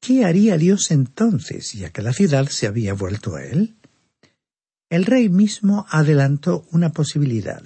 ¿Qué 0.00 0.24
haría 0.24 0.56
Dios 0.56 0.92
entonces, 0.92 1.72
ya 1.72 1.90
que 1.90 2.02
la 2.02 2.12
ciudad 2.12 2.46
se 2.46 2.68
había 2.68 2.94
vuelto 2.94 3.34
a 3.34 3.42
él? 3.42 3.74
El 4.92 5.06
rey 5.06 5.30
mismo 5.30 5.86
adelantó 5.88 6.66
una 6.70 6.92
posibilidad. 6.92 7.62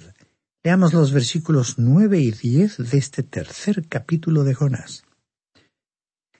Leamos 0.63 0.93
los 0.93 1.11
versículos 1.11 1.77
nueve 1.77 2.21
y 2.21 2.31
diez 2.31 2.77
de 2.77 2.97
este 2.97 3.21
tercer 3.21 3.85
capítulo 3.89 4.45
de 4.45 4.53
Jonás. 4.53 5.03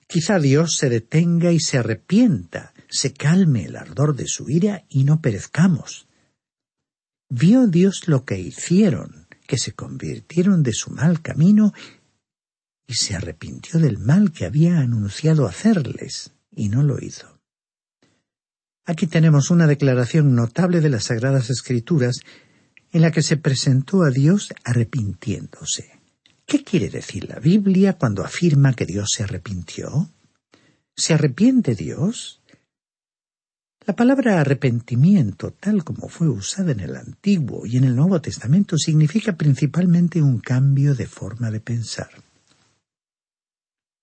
Quizá 0.06 0.38
Dios 0.38 0.76
se 0.78 0.88
detenga 0.88 1.52
y 1.52 1.60
se 1.60 1.76
arrepienta, 1.76 2.72
se 2.88 3.12
calme 3.12 3.66
el 3.66 3.76
ardor 3.76 4.16
de 4.16 4.28
su 4.28 4.48
ira 4.48 4.86
y 4.88 5.04
no 5.04 5.20
perezcamos. 5.20 6.08
Vio 7.28 7.66
Dios 7.66 8.08
lo 8.08 8.24
que 8.24 8.40
hicieron, 8.40 9.26
que 9.46 9.58
se 9.58 9.72
convirtieron 9.72 10.62
de 10.62 10.72
su 10.72 10.90
mal 10.90 11.20
camino 11.20 11.74
y 12.86 12.94
se 12.94 13.14
arrepintió 13.14 13.78
del 13.78 13.98
mal 13.98 14.32
que 14.32 14.46
había 14.46 14.78
anunciado 14.78 15.46
hacerles, 15.46 16.32
y 16.50 16.70
no 16.70 16.82
lo 16.82 16.98
hizo. 16.98 17.37
Aquí 18.88 19.06
tenemos 19.06 19.50
una 19.50 19.66
declaración 19.66 20.34
notable 20.34 20.80
de 20.80 20.88
las 20.88 21.04
Sagradas 21.04 21.50
Escrituras 21.50 22.20
en 22.90 23.02
la 23.02 23.10
que 23.10 23.20
se 23.20 23.36
presentó 23.36 24.02
a 24.02 24.08
Dios 24.08 24.54
arrepintiéndose. 24.64 26.00
¿Qué 26.46 26.64
quiere 26.64 26.88
decir 26.88 27.28
la 27.28 27.38
Biblia 27.38 27.98
cuando 27.98 28.24
afirma 28.24 28.72
que 28.72 28.86
Dios 28.86 29.10
se 29.14 29.24
arrepintió? 29.24 30.08
¿Se 30.96 31.12
arrepiente 31.12 31.74
Dios? 31.74 32.40
La 33.86 33.94
palabra 33.94 34.40
arrepentimiento, 34.40 35.50
tal 35.50 35.84
como 35.84 36.08
fue 36.08 36.30
usada 36.30 36.72
en 36.72 36.80
el 36.80 36.96
Antiguo 36.96 37.66
y 37.66 37.76
en 37.76 37.84
el 37.84 37.94
Nuevo 37.94 38.22
Testamento, 38.22 38.78
significa 38.78 39.36
principalmente 39.36 40.22
un 40.22 40.38
cambio 40.38 40.94
de 40.94 41.06
forma 41.06 41.50
de 41.50 41.60
pensar. 41.60 42.08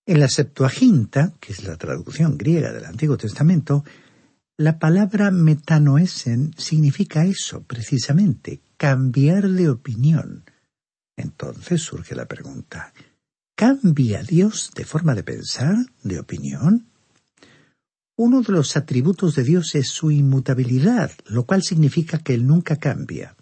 En 0.05 0.19
la 0.19 0.27
Septuaginta, 0.27 1.33
que 1.39 1.53
es 1.53 1.63
la 1.63 1.75
traducción 1.75 2.37
griega 2.37 2.71
del 2.71 2.85
Antiguo 2.85 3.17
Testamento, 3.17 3.83
la 4.57 4.79
palabra 4.79 5.31
metanoesen 5.31 6.53
significa 6.57 7.25
eso, 7.25 7.63
precisamente, 7.63 8.61
cambiar 8.77 9.49
de 9.49 9.69
opinión. 9.69 10.45
Entonces 11.17 11.81
surge 11.81 12.15
la 12.15 12.25
pregunta, 12.25 12.93
¿cambia 13.55 14.23
Dios 14.23 14.71
de 14.73 14.85
forma 14.85 15.13
de 15.13 15.23
pensar, 15.23 15.75
de 16.03 16.19
opinión? 16.19 16.87
Uno 18.17 18.41
de 18.41 18.53
los 18.53 18.77
atributos 18.77 19.35
de 19.35 19.43
Dios 19.43 19.75
es 19.75 19.89
su 19.89 20.09
inmutabilidad, 20.09 21.11
lo 21.25 21.45
cual 21.45 21.61
significa 21.61 22.19
que 22.19 22.33
Él 22.33 22.47
nunca 22.47 22.77
cambia. 22.77 23.35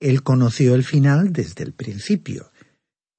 Él 0.00 0.24
conoció 0.24 0.74
el 0.74 0.82
final 0.82 1.32
desde 1.32 1.62
el 1.62 1.74
principio. 1.74 2.50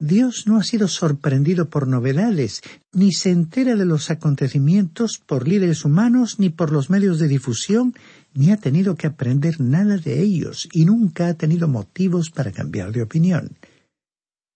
Dios 0.02 0.48
no 0.48 0.58
ha 0.58 0.64
sido 0.64 0.88
sorprendido 0.88 1.70
por 1.70 1.88
novedades, 1.88 2.62
ni 2.92 3.12
se 3.12 3.30
entera 3.30 3.76
de 3.76 3.86
los 3.86 4.10
acontecimientos 4.10 5.22
por 5.24 5.48
líderes 5.48 5.86
humanos 5.86 6.40
ni 6.40 6.50
por 6.50 6.72
los 6.72 6.90
medios 6.90 7.20
de 7.20 7.28
difusión, 7.28 7.94
ni 8.34 8.50
ha 8.50 8.58
tenido 8.58 8.96
que 8.96 9.06
aprender 9.06 9.62
nada 9.62 9.98
de 9.98 10.20
ellos, 10.20 10.68
y 10.74 10.86
nunca 10.86 11.28
ha 11.28 11.36
tenido 11.36 11.68
motivos 11.68 12.32
para 12.32 12.52
cambiar 12.52 12.92
de 12.92 13.04
opinión. 13.04 13.60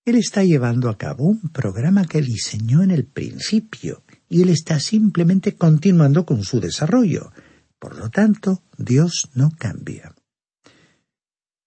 Él 0.03 0.15
está 0.15 0.43
llevando 0.43 0.89
a 0.89 0.97
cabo 0.97 1.25
un 1.25 1.49
programa 1.49 2.05
que 2.05 2.23
diseñó 2.23 2.81
en 2.81 2.89
el 2.89 3.05
principio, 3.05 4.01
y 4.27 4.41
él 4.41 4.49
está 4.49 4.79
simplemente 4.79 5.53
continuando 5.53 6.25
con 6.25 6.43
su 6.43 6.59
desarrollo. 6.59 7.31
Por 7.77 7.99
lo 7.99 8.09
tanto, 8.09 8.63
Dios 8.79 9.29
no 9.35 9.51
cambia. 9.55 10.15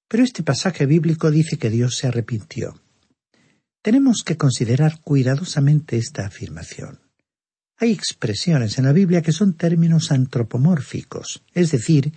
Pero 0.09 0.25
este 0.25 0.43
pasaje 0.43 0.85
bíblico 0.85 1.31
dice 1.31 1.59
que 1.59 1.71
Dios 1.71 1.97
se 1.97 2.09
arrepintió. 2.09 2.75
Tenemos 3.83 4.23
que 4.25 4.37
considerar 4.37 5.01
cuidadosamente 5.03 5.97
esta 5.97 6.27
afirmación. 6.27 7.01
Hay 7.79 7.93
expresiones 7.93 8.77
en 8.79 8.87
la 8.87 8.93
Biblia 8.93 9.23
que 9.23 9.33
son 9.33 9.55
términos 9.55 10.11
antropomórficos, 10.11 11.45
es 11.55 11.71
decir, 11.71 12.13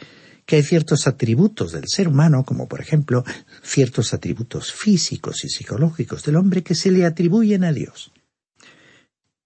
que 0.45 0.55
hay 0.55 0.63
ciertos 0.63 1.05
atributos 1.07 1.71
del 1.71 1.87
ser 1.87 2.07
humano, 2.07 2.43
como 2.43 2.67
por 2.67 2.81
ejemplo 2.81 3.23
ciertos 3.61 4.13
atributos 4.13 4.73
físicos 4.73 5.45
y 5.45 5.49
psicológicos 5.49 6.23
del 6.23 6.35
hombre 6.35 6.63
que 6.63 6.75
se 6.75 6.89
le 6.89 7.05
atribuyen 7.05 7.63
a 7.63 7.71
Dios. 7.71 8.11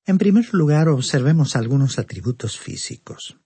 En 0.06 0.18
primer 0.18 0.54
lugar, 0.54 0.88
observemos 0.88 1.56
algunos 1.56 2.00
atributos 2.00 2.58
físicos. 2.58 3.38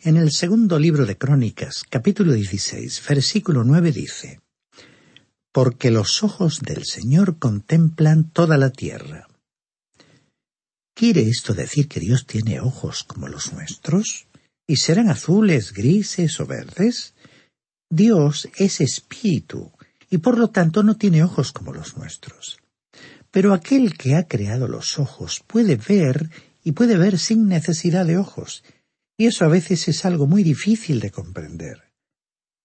En 0.00 0.16
el 0.16 0.32
segundo 0.32 0.78
libro 0.78 1.06
de 1.06 1.16
Crónicas, 1.16 1.84
capítulo 1.88 2.32
16, 2.32 3.00
versículo 3.08 3.62
9 3.62 3.92
dice, 3.92 4.41
porque 5.52 5.90
los 5.90 6.22
ojos 6.22 6.60
del 6.60 6.84
Señor 6.84 7.38
contemplan 7.38 8.30
toda 8.30 8.56
la 8.56 8.70
tierra. 8.70 9.28
¿Quiere 10.94 11.28
esto 11.28 11.52
decir 11.52 11.88
que 11.88 12.00
Dios 12.00 12.26
tiene 12.26 12.60
ojos 12.60 13.04
como 13.04 13.28
los 13.28 13.52
nuestros? 13.52 14.26
¿Y 14.66 14.76
serán 14.76 15.10
azules, 15.10 15.72
grises 15.72 16.40
o 16.40 16.46
verdes? 16.46 17.14
Dios 17.90 18.48
es 18.56 18.80
espíritu 18.80 19.70
y 20.08 20.18
por 20.18 20.38
lo 20.38 20.48
tanto 20.48 20.82
no 20.82 20.96
tiene 20.96 21.22
ojos 21.22 21.52
como 21.52 21.72
los 21.72 21.96
nuestros. 21.96 22.58
Pero 23.30 23.52
aquel 23.52 23.96
que 23.96 24.14
ha 24.14 24.28
creado 24.28 24.68
los 24.68 24.98
ojos 24.98 25.42
puede 25.46 25.76
ver 25.76 26.30
y 26.64 26.72
puede 26.72 26.96
ver 26.96 27.18
sin 27.18 27.48
necesidad 27.48 28.06
de 28.06 28.18
ojos, 28.18 28.62
y 29.18 29.26
eso 29.26 29.44
a 29.44 29.48
veces 29.48 29.88
es 29.88 30.04
algo 30.04 30.26
muy 30.26 30.42
difícil 30.42 31.00
de 31.00 31.10
comprender 31.10 31.91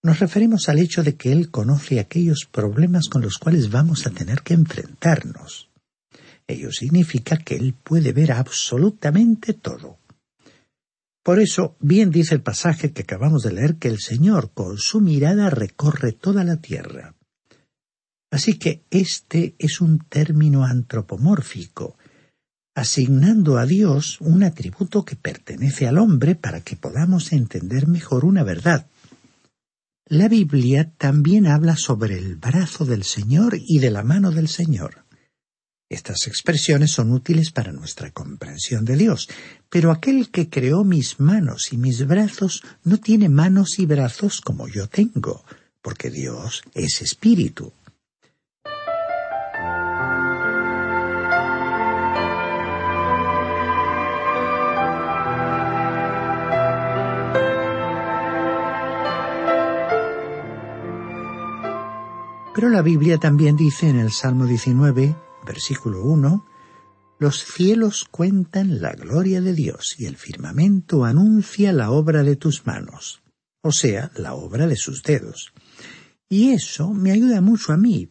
nos 0.03 0.19
referimos 0.19 0.69
al 0.69 0.79
hecho 0.79 1.03
de 1.03 1.15
que 1.15 1.31
Él 1.31 1.51
conoce 1.51 1.99
aquellos 1.99 2.47
problemas 2.49 3.09
con 3.09 3.21
los 3.21 3.37
cuales 3.37 3.69
vamos 3.69 4.05
a 4.05 4.11
tener 4.11 4.41
que 4.41 4.53
enfrentarnos. 4.53 5.69
Ello 6.47 6.71
significa 6.71 7.37
que 7.37 7.55
Él 7.55 7.73
puede 7.73 8.13
ver 8.13 8.31
absolutamente 8.31 9.53
todo. 9.53 9.97
Por 11.23 11.41
eso, 11.41 11.75
bien 11.81 12.09
dice 12.09 12.35
el 12.35 12.41
pasaje 12.41 12.93
que 12.93 13.01
acabamos 13.01 13.43
de 13.43 13.51
leer 13.51 13.75
que 13.75 13.89
el 13.89 13.99
Señor 13.99 14.51
con 14.53 14.77
su 14.77 15.01
mirada 15.01 15.49
recorre 15.49 16.13
toda 16.13 16.45
la 16.45 16.57
tierra. 16.57 17.15
Así 18.31 18.57
que 18.57 18.83
este 18.91 19.55
es 19.59 19.81
un 19.81 19.99
término 19.99 20.63
antropomórfico, 20.63 21.97
asignando 22.75 23.57
a 23.57 23.65
Dios 23.65 24.21
un 24.21 24.43
atributo 24.43 25.03
que 25.03 25.15
pertenece 25.15 25.87
al 25.87 25.97
hombre 25.97 26.35
para 26.35 26.61
que 26.61 26.75
podamos 26.75 27.33
entender 27.33 27.87
mejor 27.87 28.23
una 28.23 28.43
verdad. 28.43 28.87
La 30.09 30.29
Biblia 30.29 30.89
también 30.97 31.47
habla 31.47 31.75
sobre 31.75 32.17
el 32.17 32.37
brazo 32.37 32.85
del 32.85 33.03
Señor 33.03 33.57
y 33.59 33.79
de 33.79 33.91
la 33.91 34.03
mano 34.03 34.31
del 34.31 34.47
Señor. 34.47 35.03
Estas 35.89 36.27
expresiones 36.27 36.91
son 36.91 37.11
útiles 37.11 37.51
para 37.51 37.73
nuestra 37.73 38.11
comprensión 38.11 38.85
de 38.85 38.95
Dios, 38.95 39.27
pero 39.69 39.91
aquel 39.91 40.29
que 40.29 40.49
creó 40.49 40.85
mis 40.85 41.19
manos 41.19 41.73
y 41.73 41.77
mis 41.77 42.07
brazos 42.07 42.63
no 42.85 42.99
tiene 42.99 43.27
manos 43.27 43.79
y 43.79 43.85
brazos 43.85 44.39
como 44.39 44.69
yo 44.69 44.87
tengo, 44.87 45.43
porque 45.81 46.09
Dios 46.09 46.63
es 46.73 47.01
espíritu. 47.01 47.73
Pero 62.57 62.69
la 62.69 62.81
Biblia 62.81 63.19
también 63.19 63.55
dice 63.55 63.87
en 63.87 63.99
el 63.99 64.11
Salmo 64.11 64.47
19, 64.47 65.15
versículo 65.45 66.01
1, 66.01 66.43
Los 67.19 67.45
cielos 67.45 68.07
cuentan 68.09 68.81
la 68.81 68.93
gloria 68.93 69.41
de 69.41 69.53
Dios 69.53 69.93
y 69.99 70.07
el 70.07 70.17
firmamento 70.17 71.05
anuncia 71.05 71.71
la 71.71 71.91
obra 71.91 72.23
de 72.23 72.35
tus 72.35 72.65
manos, 72.65 73.21
o 73.61 73.71
sea, 73.71 74.09
la 74.15 74.33
obra 74.33 74.65
de 74.65 74.75
sus 74.75 75.03
dedos. 75.03 75.53
Y 76.29 76.49
eso 76.49 76.91
me 76.95 77.11
ayuda 77.11 77.41
mucho 77.41 77.73
a 77.73 77.77
mí. 77.77 78.09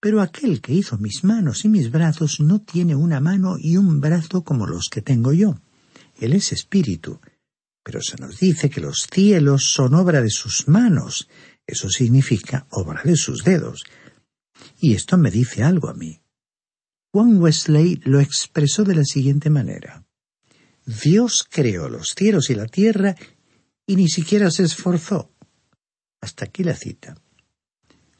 Pero 0.00 0.22
aquel 0.22 0.62
que 0.62 0.72
hizo 0.72 0.96
mis 0.96 1.22
manos 1.22 1.66
y 1.66 1.68
mis 1.68 1.90
brazos 1.90 2.40
no 2.40 2.62
tiene 2.62 2.94
una 2.94 3.20
mano 3.20 3.56
y 3.58 3.76
un 3.76 4.00
brazo 4.00 4.44
como 4.44 4.66
los 4.66 4.88
que 4.88 5.02
tengo 5.02 5.34
yo. 5.34 5.60
Él 6.18 6.32
es 6.32 6.52
espíritu. 6.52 7.20
Pero 7.82 8.00
se 8.00 8.16
nos 8.16 8.38
dice 8.38 8.70
que 8.70 8.80
los 8.80 9.06
cielos 9.12 9.64
son 9.74 9.92
obra 9.92 10.22
de 10.22 10.30
sus 10.30 10.68
manos, 10.68 11.28
eso 11.68 11.90
significa 11.90 12.66
obra 12.70 13.02
de 13.04 13.14
sus 13.14 13.44
dedos. 13.44 13.84
Y 14.80 14.94
esto 14.94 15.18
me 15.18 15.30
dice 15.30 15.62
algo 15.62 15.90
a 15.90 15.94
mí. 15.94 16.22
Juan 17.12 17.36
Wesley 17.36 18.00
lo 18.04 18.20
expresó 18.20 18.84
de 18.84 18.94
la 18.94 19.04
siguiente 19.04 19.50
manera. 19.50 20.06
Dios 20.86 21.46
creó 21.48 21.90
los 21.90 22.14
cielos 22.16 22.48
y 22.48 22.54
la 22.54 22.66
tierra 22.66 23.14
y 23.86 23.96
ni 23.96 24.08
siquiera 24.08 24.50
se 24.50 24.62
esforzó. 24.62 25.30
Hasta 26.22 26.46
aquí 26.46 26.64
la 26.64 26.74
cita. 26.74 27.16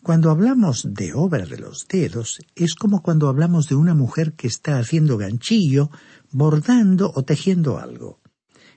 Cuando 0.02 0.30
hablamos 0.30 0.86
de 0.94 1.14
obra 1.14 1.46
de 1.46 1.58
los 1.58 1.86
dedos, 1.88 2.40
es 2.54 2.74
como 2.74 3.02
cuando 3.02 3.28
hablamos 3.28 3.68
de 3.68 3.74
una 3.74 3.94
mujer 3.94 4.34
que 4.34 4.46
está 4.46 4.78
haciendo 4.78 5.16
ganchillo, 5.16 5.90
bordando 6.30 7.10
o 7.14 7.24
tejiendo 7.24 7.78
algo. 7.78 8.20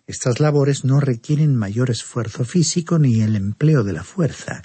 Estas 0.07 0.39
labores 0.39 0.83
no 0.83 0.99
requieren 0.99 1.55
mayor 1.55 1.89
esfuerzo 1.89 2.43
físico 2.43 2.99
ni 2.99 3.21
el 3.21 3.35
empleo 3.35 3.83
de 3.83 3.93
la 3.93 4.03
fuerza. 4.03 4.61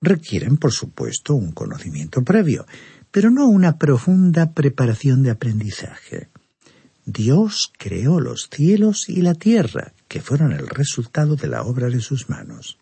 Requieren, 0.00 0.56
por 0.56 0.72
supuesto, 0.72 1.34
un 1.34 1.52
conocimiento 1.52 2.22
previo, 2.22 2.66
pero 3.10 3.30
no 3.30 3.48
una 3.48 3.78
profunda 3.78 4.52
preparación 4.52 5.22
de 5.22 5.30
aprendizaje. 5.30 6.28
Dios 7.04 7.72
creó 7.78 8.20
los 8.20 8.48
cielos 8.52 9.08
y 9.08 9.22
la 9.22 9.34
tierra, 9.34 9.94
que 10.08 10.20
fueron 10.20 10.52
el 10.52 10.68
resultado 10.68 11.36
de 11.36 11.48
la 11.48 11.62
obra 11.62 11.88
de 11.88 12.00
sus 12.00 12.28
manos. 12.28 12.78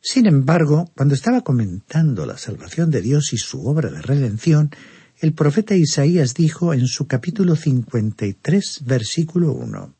Sin 0.00 0.26
embargo, 0.26 0.88
cuando 0.96 1.14
estaba 1.14 1.40
comentando 1.40 2.26
la 2.26 2.38
salvación 2.38 2.92
de 2.92 3.02
Dios 3.02 3.32
y 3.32 3.38
su 3.38 3.66
obra 3.66 3.90
de 3.90 4.00
redención, 4.02 4.70
el 5.18 5.32
profeta 5.32 5.74
Isaías 5.74 6.34
dijo 6.34 6.72
en 6.74 6.86
su 6.86 7.08
capítulo 7.08 7.56
53, 7.56 8.84
versículo 8.84 9.52
1, 9.52 9.95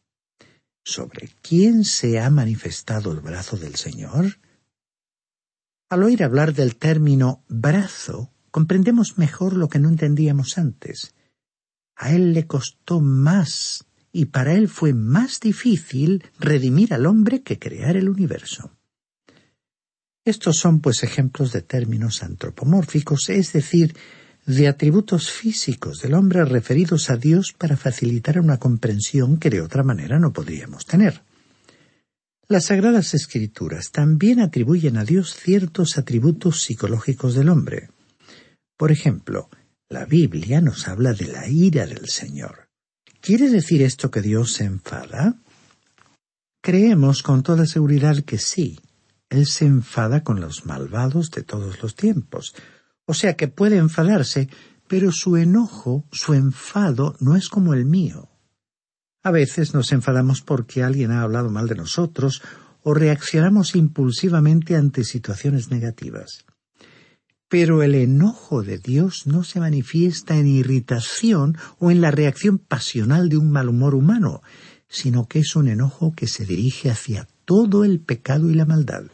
sobre 0.86 1.30
quién 1.42 1.84
se 1.84 2.20
ha 2.20 2.30
manifestado 2.30 3.10
el 3.10 3.18
brazo 3.18 3.56
del 3.56 3.74
Señor? 3.74 4.38
Al 5.90 6.04
oír 6.04 6.22
hablar 6.22 6.54
del 6.54 6.76
término 6.76 7.44
brazo, 7.48 8.30
comprendemos 8.52 9.18
mejor 9.18 9.54
lo 9.54 9.68
que 9.68 9.80
no 9.80 9.88
entendíamos 9.88 10.58
antes. 10.58 11.12
A 11.96 12.12
él 12.12 12.32
le 12.32 12.46
costó 12.46 13.00
más 13.00 13.84
y 14.12 14.26
para 14.26 14.54
él 14.54 14.68
fue 14.68 14.94
más 14.94 15.40
difícil 15.40 16.24
redimir 16.38 16.94
al 16.94 17.06
hombre 17.06 17.42
que 17.42 17.58
crear 17.58 17.96
el 17.96 18.08
universo. 18.08 18.70
Estos 20.24 20.56
son 20.56 20.80
pues 20.80 21.02
ejemplos 21.02 21.52
de 21.52 21.62
términos 21.62 22.22
antropomórficos, 22.22 23.28
es 23.28 23.52
decir, 23.52 23.96
de 24.46 24.68
atributos 24.68 25.30
físicos 25.30 26.00
del 26.00 26.14
hombre 26.14 26.44
referidos 26.44 27.10
a 27.10 27.16
Dios 27.16 27.52
para 27.52 27.76
facilitar 27.76 28.38
una 28.38 28.58
comprensión 28.58 29.38
que 29.38 29.50
de 29.50 29.60
otra 29.60 29.82
manera 29.82 30.20
no 30.20 30.32
podríamos 30.32 30.86
tener. 30.86 31.22
Las 32.48 32.66
Sagradas 32.66 33.12
Escrituras 33.12 33.90
también 33.90 34.40
atribuyen 34.40 34.98
a 34.98 35.04
Dios 35.04 35.34
ciertos 35.34 35.98
atributos 35.98 36.62
psicológicos 36.62 37.34
del 37.34 37.48
hombre. 37.48 37.90
Por 38.76 38.92
ejemplo, 38.92 39.50
la 39.88 40.04
Biblia 40.04 40.60
nos 40.60 40.86
habla 40.86 41.12
de 41.12 41.26
la 41.26 41.48
ira 41.48 41.86
del 41.86 42.06
Señor. 42.06 42.68
¿Quiere 43.20 43.50
decir 43.50 43.82
esto 43.82 44.12
que 44.12 44.22
Dios 44.22 44.52
se 44.52 44.64
enfada? 44.64 45.34
Creemos 46.62 47.24
con 47.24 47.42
toda 47.42 47.66
seguridad 47.66 48.18
que 48.22 48.38
sí. 48.38 48.78
Él 49.28 49.46
se 49.46 49.66
enfada 49.66 50.22
con 50.22 50.40
los 50.40 50.66
malvados 50.66 51.32
de 51.32 51.42
todos 51.42 51.82
los 51.82 51.96
tiempos, 51.96 52.54
o 53.06 53.14
sea 53.14 53.36
que 53.36 53.48
puede 53.48 53.76
enfadarse, 53.78 54.48
pero 54.88 55.12
su 55.12 55.36
enojo, 55.36 56.04
su 56.12 56.34
enfado, 56.34 57.16
no 57.20 57.36
es 57.36 57.48
como 57.48 57.72
el 57.74 57.86
mío. 57.86 58.28
A 59.22 59.30
veces 59.30 59.74
nos 59.74 59.90
enfadamos 59.92 60.42
porque 60.42 60.82
alguien 60.82 61.10
ha 61.10 61.22
hablado 61.22 61.50
mal 61.50 61.66
de 61.66 61.74
nosotros 61.74 62.42
o 62.82 62.94
reaccionamos 62.94 63.74
impulsivamente 63.74 64.76
ante 64.76 65.02
situaciones 65.02 65.70
negativas. 65.70 66.44
Pero 67.48 67.82
el 67.82 67.94
enojo 67.94 68.62
de 68.62 68.78
Dios 68.78 69.26
no 69.26 69.44
se 69.44 69.60
manifiesta 69.60 70.36
en 70.36 70.46
irritación 70.46 71.56
o 71.78 71.90
en 71.90 72.00
la 72.00 72.10
reacción 72.10 72.58
pasional 72.58 73.28
de 73.28 73.36
un 73.36 73.50
mal 73.50 73.68
humor 73.68 73.94
humano, 73.94 74.42
sino 74.88 75.26
que 75.26 75.40
es 75.40 75.56
un 75.56 75.68
enojo 75.68 76.12
que 76.14 76.26
se 76.26 76.44
dirige 76.44 76.90
hacia 76.90 77.28
todo 77.44 77.84
el 77.84 78.00
pecado 78.00 78.50
y 78.50 78.54
la 78.54 78.66
maldad. 78.66 79.06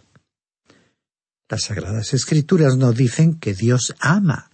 Las 1.52 1.64
Sagradas 1.64 2.14
Escrituras 2.14 2.78
nos 2.78 2.96
dicen 2.96 3.34
que 3.34 3.52
Dios 3.52 3.94
ama. 4.00 4.50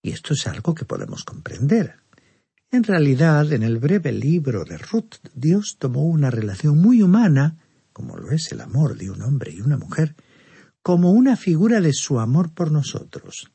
Y 0.00 0.12
esto 0.12 0.32
es 0.32 0.46
algo 0.46 0.76
que 0.76 0.84
podemos 0.84 1.24
comprender. 1.24 1.96
En 2.70 2.84
realidad, 2.84 3.52
en 3.52 3.64
el 3.64 3.78
breve 3.78 4.12
libro 4.12 4.64
de 4.64 4.78
Ruth, 4.78 5.14
Dios 5.34 5.78
tomó 5.80 6.04
una 6.04 6.30
relación 6.30 6.78
muy 6.78 7.02
humana, 7.02 7.56
como 7.92 8.16
lo 8.16 8.30
es 8.30 8.52
el 8.52 8.60
amor 8.60 8.96
de 8.96 9.10
un 9.10 9.22
hombre 9.22 9.50
y 9.50 9.60
una 9.60 9.76
mujer, 9.76 10.14
como 10.84 11.10
una 11.10 11.36
figura 11.36 11.80
de 11.80 11.92
su 11.92 12.20
amor 12.20 12.54
por 12.54 12.70
nosotros. 12.70 13.50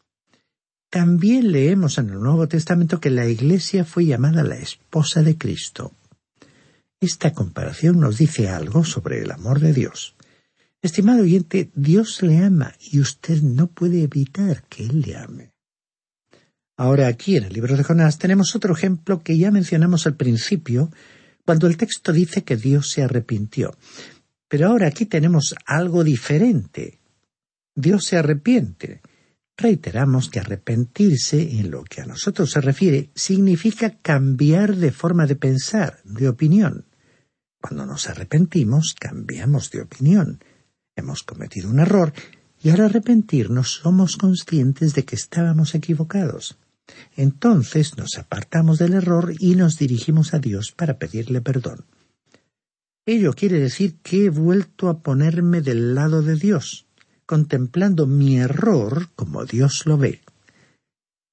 También 0.90 1.54
leemos 1.54 1.98
en 1.98 2.10
el 2.10 2.20
Nuevo 2.20 2.50
Testamento 2.50 3.00
que 3.00 3.10
la 3.10 3.26
Iglesia 3.26 3.86
fue 3.86 4.06
llamada 4.06 4.44
la 4.44 4.58
esposa 4.58 5.24
de 5.24 5.38
Cristo. 5.38 5.94
Esta 7.00 7.32
comparación 7.32 8.02
nos 8.02 8.18
dice 8.18 8.50
algo 8.50 8.84
sobre 8.84 9.22
el 9.22 9.32
amor 9.32 9.62
de 9.62 9.72
Dios. 9.72 10.17
Estimado 10.82 11.24
oyente, 11.24 11.72
Dios 11.76 12.22
le 12.22 12.38
ama 12.38 12.74
y 12.80 13.00
usted 13.00 13.42
no 13.42 13.68
puede 13.68 14.04
evitar 14.04 14.64
que 14.68 14.86
Él 14.86 15.02
le 15.02 15.18
ame. 15.18 15.52
Ahora 16.78 17.08
aquí 17.08 17.36
en 17.36 17.46
el 17.46 17.54
libro 17.54 17.76
de 17.76 17.84
Jonás 17.84 18.20
tenemos 18.20 18.56
otro 18.56 18.74
ejemplo 18.74 19.24
que 19.24 19.38
ya 19.38 19.50
mencionamos 19.50 20.06
al 20.06 20.16
principio, 20.16 20.92
cuando 21.44 21.66
el 21.66 21.78
texto 21.78 22.14
dice 22.14 22.44
que 22.44 22.56
Dios 22.56 22.92
se 22.92 23.02
arrepintió. 23.02 23.76
Pero 24.48 24.68
ahora 24.68 24.88
aquí 24.88 25.06
tenemos 25.06 25.56
algo 25.66 26.04
diferente. 26.04 27.00
Dios 27.74 28.06
se 28.06 28.18
arrepiente. 28.18 29.02
Reiteramos 29.58 30.30
que 30.30 30.40
arrepentirse, 30.40 31.60
en 31.60 31.72
lo 31.72 31.84
que 31.84 32.02
a 32.02 32.06
nosotros 32.06 32.52
se 32.52 32.62
refiere, 32.62 33.10
significa 33.16 33.98
cambiar 34.00 34.76
de 34.76 34.92
forma 34.92 35.26
de 35.26 35.36
pensar, 35.36 36.00
de 36.04 36.30
opinión. 36.30 36.86
Cuando 37.60 37.88
nos 37.88 38.08
arrepentimos, 38.08 38.94
cambiamos 38.94 39.72
de 39.72 39.82
opinión. 39.82 40.40
Hemos 40.98 41.24
cometido 41.24 41.70
un 41.70 41.80
error 41.80 42.12
y 42.62 42.72
al 42.72 42.82
arrepentirnos 42.82 43.76
somos 43.84 44.18
conscientes 44.18 44.96
de 44.96 45.06
que 45.06 45.16
estábamos 45.16 45.76
equivocados. 45.76 46.58
Entonces 47.16 47.98
nos 47.98 48.18
apartamos 48.18 48.80
del 48.80 48.94
error 48.94 49.34
y 49.40 49.56
nos 49.56 49.78
dirigimos 49.78 50.34
a 50.34 50.40
Dios 50.40 50.72
para 50.72 50.98
pedirle 50.98 51.40
perdón. 51.40 51.86
Ello 53.06 53.34
quiere 53.34 53.60
decir 53.60 53.98
que 54.02 54.26
he 54.26 54.30
vuelto 54.30 54.90
a 54.90 55.00
ponerme 55.02 55.62
del 55.62 55.94
lado 55.94 56.24
de 56.24 56.36
Dios, 56.36 56.88
contemplando 57.26 58.08
mi 58.08 58.38
error 58.38 59.10
como 59.16 59.46
Dios 59.46 59.86
lo 59.86 59.98
ve. 59.98 60.22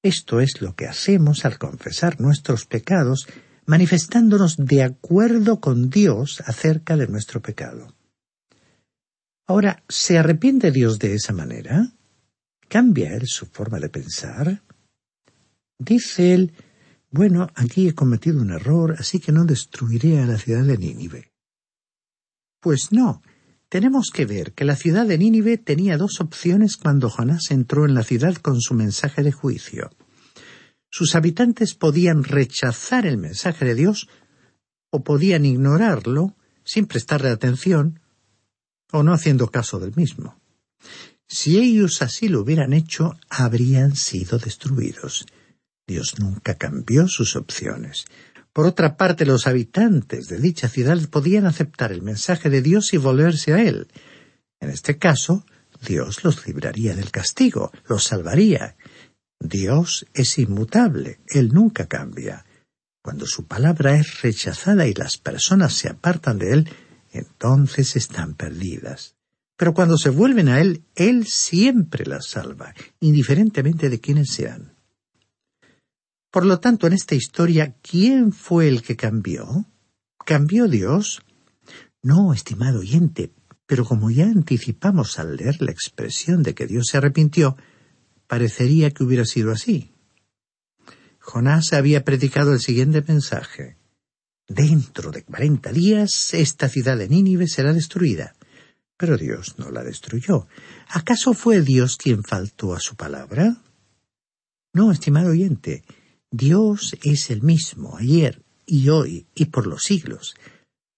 Esto 0.03 0.39
es 0.41 0.61
lo 0.61 0.75
que 0.75 0.85
hacemos 0.85 1.43
al 1.43 1.57
confesar 1.57 2.21
nuestros 2.21 2.65
pecados, 2.65 3.27
manifestándonos 3.65 4.57
de 4.57 4.83
acuerdo 4.83 5.59
con 5.59 5.89
Dios 5.89 6.43
acerca 6.45 6.95
de 6.95 7.07
nuestro 7.07 7.41
pecado. 7.41 7.95
Ahora, 9.47 9.83
¿se 9.87 10.17
arrepiente 10.17 10.71
Dios 10.71 10.97
de 10.97 11.13
esa 11.13 11.33
manera? 11.33 11.91
¿Cambia 12.67 13.15
Él 13.15 13.27
su 13.27 13.45
forma 13.45 13.79
de 13.79 13.89
pensar? 13.89 14.63
Dice 15.77 16.33
Él, 16.33 16.53
bueno, 17.11 17.47
aquí 17.55 17.87
he 17.87 17.93
cometido 17.93 18.41
un 18.41 18.51
error, 18.51 18.95
así 18.97 19.19
que 19.19 19.31
no 19.31 19.45
destruiré 19.45 20.19
a 20.19 20.25
la 20.25 20.37
ciudad 20.37 20.63
de 20.63 20.77
Nínive. 20.77 21.31
Pues 22.59 22.91
no, 22.91 23.21
tenemos 23.69 24.09
que 24.11 24.25
ver 24.25 24.53
que 24.53 24.65
la 24.65 24.75
ciudad 24.75 25.05
de 25.05 25.17
Nínive 25.17 25.57
tenía 25.57 25.97
dos 25.97 26.19
opciones 26.19 26.75
cuando 26.77 27.09
Jonás 27.09 27.51
entró 27.51 27.85
en 27.85 27.93
la 27.93 28.03
ciudad 28.03 28.35
con 28.35 28.59
su 28.59 28.73
mensaje 28.73 29.21
de 29.21 29.31
juicio. 29.31 29.91
Sus 30.89 31.13
habitantes 31.13 31.75
podían 31.75 32.23
rechazar 32.23 33.05
el 33.05 33.17
mensaje 33.17 33.63
de 33.65 33.75
Dios 33.75 34.07
o 34.89 35.03
podían 35.03 35.45
ignorarlo 35.45 36.35
sin 36.63 36.87
prestarle 36.87 37.29
atención 37.29 37.99
o 38.91 39.03
no 39.03 39.13
haciendo 39.13 39.51
caso 39.51 39.79
del 39.79 39.95
mismo. 39.95 40.39
Si 41.27 41.57
ellos 41.57 42.01
así 42.01 42.27
lo 42.27 42.41
hubieran 42.41 42.73
hecho, 42.73 43.17
habrían 43.29 43.95
sido 43.95 44.37
destruidos. 44.37 45.25
Dios 45.87 46.19
nunca 46.19 46.55
cambió 46.55 47.07
sus 47.07 47.35
opciones. 47.35 48.05
Por 48.53 48.65
otra 48.65 48.95
parte, 48.95 49.25
los 49.25 49.47
habitantes 49.47 50.27
de 50.27 50.39
dicha 50.39 50.69
ciudad 50.69 50.97
podían 51.09 51.45
aceptar 51.45 51.91
el 51.91 52.01
mensaje 52.01 52.49
de 52.49 52.61
Dios 52.61 52.93
y 52.93 52.97
volverse 52.97 53.53
a 53.53 53.61
él. 53.61 53.87
En 54.61 54.69
este 54.69 54.97
caso, 54.97 55.45
Dios 55.85 56.23
los 56.23 56.47
libraría 56.47 56.95
del 56.95 57.11
castigo, 57.11 57.71
los 57.87 58.03
salvaría. 58.03 58.77
Dios 59.39 60.05
es 60.13 60.39
inmutable, 60.39 61.19
Él 61.27 61.49
nunca 61.53 61.87
cambia. 61.87 62.45
Cuando 63.03 63.25
su 63.25 63.45
palabra 63.45 63.95
es 63.95 64.21
rechazada 64.21 64.87
y 64.87 64.93
las 64.93 65.17
personas 65.17 65.73
se 65.73 65.89
apartan 65.89 66.39
de 66.39 66.53
Él, 66.53 66.69
entonces 67.19 67.95
están 67.95 68.35
perdidas. 68.35 69.15
Pero 69.57 69.73
cuando 69.73 69.97
se 69.97 70.09
vuelven 70.09 70.49
a 70.49 70.59
Él, 70.59 70.83
Él 70.95 71.25
siempre 71.27 72.05
las 72.05 72.27
salva, 72.27 72.73
indiferentemente 72.99 73.89
de 73.89 73.99
quiénes 73.99 74.31
sean. 74.31 74.75
Por 76.29 76.45
lo 76.45 76.59
tanto, 76.59 76.87
en 76.87 76.93
esta 76.93 77.15
historia, 77.15 77.77
¿quién 77.81 78.33
fue 78.33 78.67
el 78.67 78.81
que 78.81 78.97
cambió? 78.97 79.65
¿Cambió 80.25 80.67
Dios? 80.67 81.21
No, 82.03 82.33
estimado 82.33 82.79
oyente, 82.79 83.33
pero 83.65 83.85
como 83.85 84.11
ya 84.11 84.25
anticipamos 84.25 85.17
al 85.17 85.37
leer 85.37 85.61
la 85.61 85.71
expresión 85.71 86.43
de 86.43 86.53
que 86.53 86.67
Dios 86.67 86.87
se 86.91 86.97
arrepintió, 86.97 87.55
parecería 88.27 88.91
que 88.91 89.03
hubiera 89.03 89.25
sido 89.25 89.51
así. 89.51 89.93
Jonás 91.19 91.73
había 91.73 92.03
predicado 92.03 92.53
el 92.53 92.59
siguiente 92.59 93.01
mensaje. 93.01 93.74
Dentro 94.47 95.11
de 95.11 95.23
cuarenta 95.23 95.71
días 95.71 96.33
esta 96.33 96.69
ciudad 96.69 96.97
de 96.97 97.09
Nínive 97.09 97.47
será 97.47 97.73
destruida. 97.73 98.35
Pero 98.97 99.17
Dios 99.17 99.55
no 99.57 99.71
la 99.71 99.83
destruyó. 99.83 100.47
¿Acaso 100.87 101.33
fue 101.33 101.61
Dios 101.61 101.97
quien 101.97 102.23
faltó 102.23 102.75
a 102.75 102.79
su 102.79 102.95
palabra? 102.95 103.57
No, 104.73 104.91
estimado 104.91 105.31
oyente, 105.31 105.83
Dios 106.31 106.95
es 107.03 107.29
el 107.29 107.41
mismo 107.41 107.97
ayer 107.97 108.43
y 108.65 108.89
hoy 108.89 109.27
y 109.35 109.45
por 109.45 109.67
los 109.67 109.83
siglos. 109.83 110.35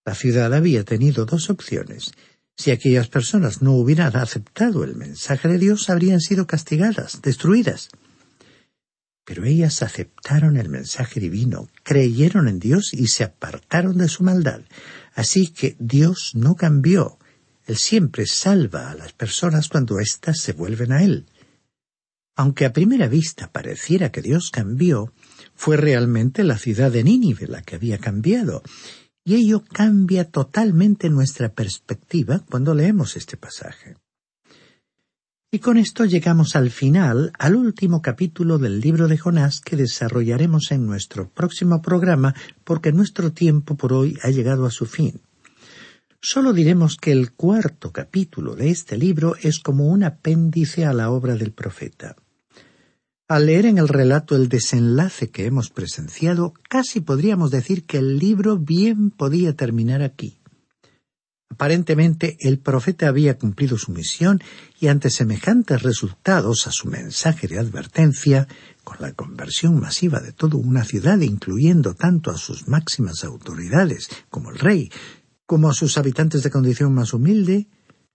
La 0.05 0.15
ciudad 0.15 0.53
había 0.53 0.83
tenido 0.83 1.25
dos 1.25 1.49
opciones. 1.49 2.13
Si 2.57 2.71
aquellas 2.71 3.07
personas 3.07 3.61
no 3.61 3.73
hubieran 3.73 4.15
aceptado 4.15 4.83
el 4.83 4.95
mensaje 4.95 5.47
de 5.47 5.59
Dios, 5.59 5.89
habrían 5.89 6.21
sido 6.21 6.47
castigadas, 6.47 7.21
destruidas. 7.21 7.89
Pero 9.27 9.43
ellas 9.43 9.83
aceptaron 9.83 10.55
el 10.55 10.69
mensaje 10.69 11.19
divino, 11.19 11.67
creyeron 11.83 12.47
en 12.47 12.59
Dios 12.59 12.93
y 12.93 13.07
se 13.07 13.25
apartaron 13.25 13.97
de 13.97 14.07
su 14.07 14.23
maldad. 14.23 14.61
Así 15.15 15.49
que 15.49 15.75
Dios 15.79 16.31
no 16.33 16.55
cambió. 16.55 17.19
Él 17.65 17.75
siempre 17.75 18.25
salva 18.25 18.89
a 18.89 18.95
las 18.95 19.11
personas 19.11 19.67
cuando 19.67 19.99
éstas 19.99 20.39
se 20.39 20.53
vuelven 20.53 20.93
a 20.93 21.03
Él. 21.03 21.25
Aunque 22.37 22.63
a 22.63 22.71
primera 22.71 23.09
vista 23.09 23.51
pareciera 23.51 24.13
que 24.13 24.21
Dios 24.21 24.49
cambió, 24.49 25.11
fue 25.55 25.75
realmente 25.75 26.45
la 26.45 26.57
ciudad 26.57 26.89
de 26.89 27.03
Nínive 27.03 27.47
la 27.47 27.63
que 27.63 27.75
había 27.75 27.97
cambiado. 27.97 28.63
Y 29.25 29.35
ello 29.35 29.61
cambia 29.73 30.23
totalmente 30.31 31.09
nuestra 31.09 31.49
perspectiva 31.53 32.45
cuando 32.49 32.73
leemos 32.73 33.17
este 33.17 33.35
pasaje. 33.35 33.97
Y 35.57 35.59
con 35.59 35.79
esto 35.79 36.05
llegamos 36.05 36.55
al 36.55 36.69
final, 36.69 37.31
al 37.39 37.55
último 37.55 37.99
capítulo 37.99 38.59
del 38.59 38.79
libro 38.79 39.07
de 39.07 39.17
Jonás 39.17 39.59
que 39.59 39.75
desarrollaremos 39.75 40.69
en 40.69 40.85
nuestro 40.85 41.31
próximo 41.31 41.81
programa 41.81 42.35
porque 42.63 42.91
nuestro 42.91 43.31
tiempo 43.31 43.75
por 43.75 43.91
hoy 43.91 44.19
ha 44.21 44.29
llegado 44.29 44.67
a 44.67 44.69
su 44.69 44.85
fin. 44.85 45.19
Solo 46.21 46.53
diremos 46.53 46.95
que 46.95 47.11
el 47.11 47.31
cuarto 47.31 47.91
capítulo 47.91 48.55
de 48.55 48.69
este 48.69 48.97
libro 48.99 49.33
es 49.41 49.57
como 49.57 49.87
un 49.87 50.03
apéndice 50.03 50.85
a 50.85 50.93
la 50.93 51.09
obra 51.09 51.33
del 51.33 51.53
profeta. 51.53 52.15
Al 53.27 53.47
leer 53.47 53.65
en 53.65 53.79
el 53.79 53.87
relato 53.87 54.35
el 54.35 54.49
desenlace 54.49 55.31
que 55.31 55.47
hemos 55.47 55.71
presenciado, 55.71 56.53
casi 56.69 56.99
podríamos 56.99 57.49
decir 57.49 57.87
que 57.87 57.97
el 57.97 58.19
libro 58.19 58.59
bien 58.59 59.09
podía 59.09 59.55
terminar 59.55 60.03
aquí. 60.03 60.36
Aparentemente 61.49 62.37
el 62.41 62.59
profeta 62.59 63.07
había 63.07 63.37
cumplido 63.37 63.77
su 63.77 63.91
misión 63.91 64.41
y 64.79 64.87
ante 64.87 65.09
semejantes 65.09 65.81
resultados 65.81 66.67
a 66.67 66.71
su 66.71 66.87
mensaje 66.87 67.47
de 67.47 67.57
advertencia, 67.57 68.47
con 68.83 68.97
la 68.99 69.13
conversión 69.13 69.79
masiva 69.79 70.19
de 70.19 70.33
toda 70.33 70.57
una 70.57 70.83
ciudad, 70.83 71.19
incluyendo 71.19 71.93
tanto 71.95 72.31
a 72.31 72.37
sus 72.37 72.67
máximas 72.67 73.23
autoridades 73.23 74.09
como 74.29 74.51
el 74.51 74.59
rey, 74.59 74.91
como 75.45 75.69
a 75.69 75.73
sus 75.73 75.97
habitantes 75.97 76.43
de 76.43 76.51
condición 76.51 76.93
más 76.93 77.13
humilde, 77.13 77.67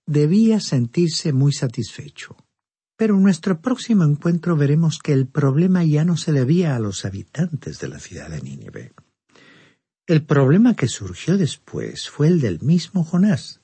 debía 0.06 0.60
sentirse 0.60 1.32
muy 1.32 1.52
satisfecho. 1.52 2.36
Pero 2.96 3.16
en 3.16 3.22
nuestro 3.22 3.60
próximo 3.60 4.04
encuentro 4.04 4.56
veremos 4.56 4.98
que 4.98 5.12
el 5.12 5.26
problema 5.26 5.82
ya 5.84 6.04
no 6.04 6.16
se 6.16 6.32
debía 6.32 6.76
a 6.76 6.78
los 6.78 7.04
habitantes 7.04 7.80
de 7.80 7.88
la 7.88 7.98
ciudad 7.98 8.28
de 8.28 8.40
Nínive. 8.42 8.92
El 10.12 10.24
problema 10.24 10.76
que 10.76 10.88
surgió 10.88 11.38
después 11.38 12.10
fue 12.10 12.26
el 12.28 12.38
del 12.42 12.60
mismo 12.60 13.02
Jonás. 13.02 13.62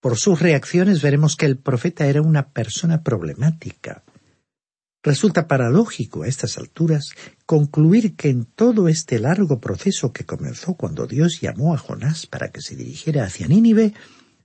Por 0.00 0.16
sus 0.16 0.40
reacciones 0.40 1.02
veremos 1.02 1.36
que 1.36 1.44
el 1.44 1.58
profeta 1.58 2.06
era 2.06 2.22
una 2.22 2.48
persona 2.48 3.02
problemática. 3.02 4.02
Resulta 5.02 5.46
paradójico 5.46 6.22
a 6.22 6.28
estas 6.28 6.56
alturas 6.56 7.10
concluir 7.44 8.16
que 8.16 8.30
en 8.30 8.46
todo 8.46 8.88
este 8.88 9.18
largo 9.18 9.60
proceso 9.60 10.14
que 10.14 10.24
comenzó 10.24 10.76
cuando 10.76 11.06
Dios 11.06 11.42
llamó 11.42 11.74
a 11.74 11.76
Jonás 11.76 12.26
para 12.26 12.50
que 12.50 12.62
se 12.62 12.74
dirigiera 12.74 13.24
hacia 13.24 13.46
Nínive, 13.46 13.92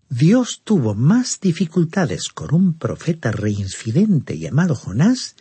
Dios 0.10 0.64
tuvo 0.66 0.96
más 0.96 1.40
dificultades 1.40 2.28
con 2.28 2.54
un 2.54 2.78
profeta 2.78 3.32
reincidente 3.32 4.38
llamado 4.38 4.76
Jonás 4.76 5.38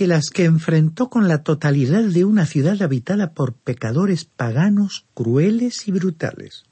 que 0.00 0.06
las 0.06 0.30
que 0.30 0.46
enfrentó 0.46 1.10
con 1.10 1.28
la 1.28 1.42
totalidad 1.42 2.02
de 2.02 2.24
una 2.24 2.46
ciudad 2.46 2.80
habitada 2.80 3.34
por 3.34 3.52
pecadores 3.52 4.24
paganos 4.24 5.04
crueles 5.12 5.86
y 5.88 5.92
brutales. 5.92 6.64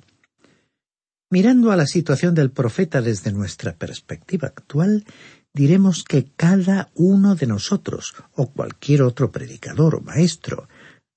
Mirando 1.28 1.70
a 1.70 1.76
la 1.76 1.84
situación 1.84 2.34
del 2.34 2.50
profeta 2.50 3.02
desde 3.02 3.30
nuestra 3.30 3.76
perspectiva 3.76 4.48
actual, 4.48 5.04
diremos 5.52 6.04
que 6.04 6.32
cada 6.36 6.90
uno 6.94 7.34
de 7.34 7.46
nosotros, 7.46 8.14
o 8.34 8.50
cualquier 8.50 9.02
otro 9.02 9.30
predicador 9.30 9.96
o 9.96 10.00
maestro, 10.00 10.66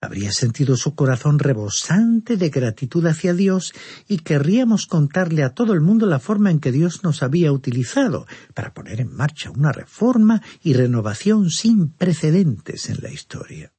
habría 0.01 0.31
sentido 0.31 0.75
su 0.75 0.95
corazón 0.95 1.37
rebosante 1.37 2.35
de 2.35 2.49
gratitud 2.49 3.05
hacia 3.05 3.35
Dios 3.35 3.71
y 4.07 4.17
querríamos 4.17 4.87
contarle 4.87 5.43
a 5.43 5.53
todo 5.53 5.73
el 5.73 5.81
mundo 5.81 6.07
la 6.07 6.19
forma 6.19 6.49
en 6.49 6.59
que 6.59 6.71
Dios 6.71 7.03
nos 7.03 7.21
había 7.21 7.51
utilizado 7.51 8.25
para 8.55 8.73
poner 8.73 8.99
en 8.99 9.13
marcha 9.13 9.51
una 9.51 9.71
reforma 9.71 10.41
y 10.63 10.73
renovación 10.73 11.51
sin 11.51 11.89
precedentes 11.89 12.89
en 12.89 12.97
la 13.01 13.11
historia. 13.11 13.73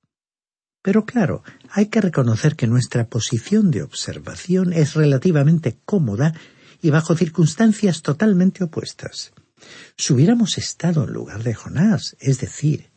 Pero 0.81 1.05
claro, 1.05 1.43
hay 1.71 1.87
que 1.87 2.01
reconocer 2.01 2.55
que 2.55 2.69
nuestra 2.69 3.09
posición 3.09 3.73
de 3.73 3.83
observación 3.83 4.73
es 4.73 4.95
relativamente 4.95 5.81
cómoda 5.85 6.35
y 6.81 6.91
bajo 6.91 7.17
circunstancias 7.17 8.03
totalmente 8.03 8.63
opuestas. 8.63 9.33
Si 9.97 10.13
hubiéramos 10.13 10.57
estado 10.57 11.05
en 11.05 11.13
lugar 11.13 11.43
de 11.43 11.55
Jonás, 11.55 12.17
es 12.21 12.39
decir, 12.39 12.92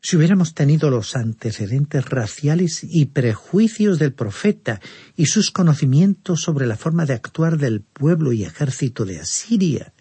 si 0.00 0.16
hubiéramos 0.16 0.54
tenido 0.54 0.90
los 0.90 1.16
antecedentes 1.16 2.04
raciales 2.08 2.84
y 2.84 3.06
prejuicios 3.06 3.98
del 3.98 4.12
profeta 4.12 4.80
y 5.16 5.26
sus 5.26 5.50
conocimientos 5.50 6.42
sobre 6.42 6.66
la 6.66 6.76
forma 6.76 7.04
de 7.04 7.14
actuar 7.14 7.58
del 7.58 7.80
pueblo 7.80 8.32
y 8.32 8.44
ejército 8.44 9.04
de 9.04 9.20
Asiria, 9.20 9.92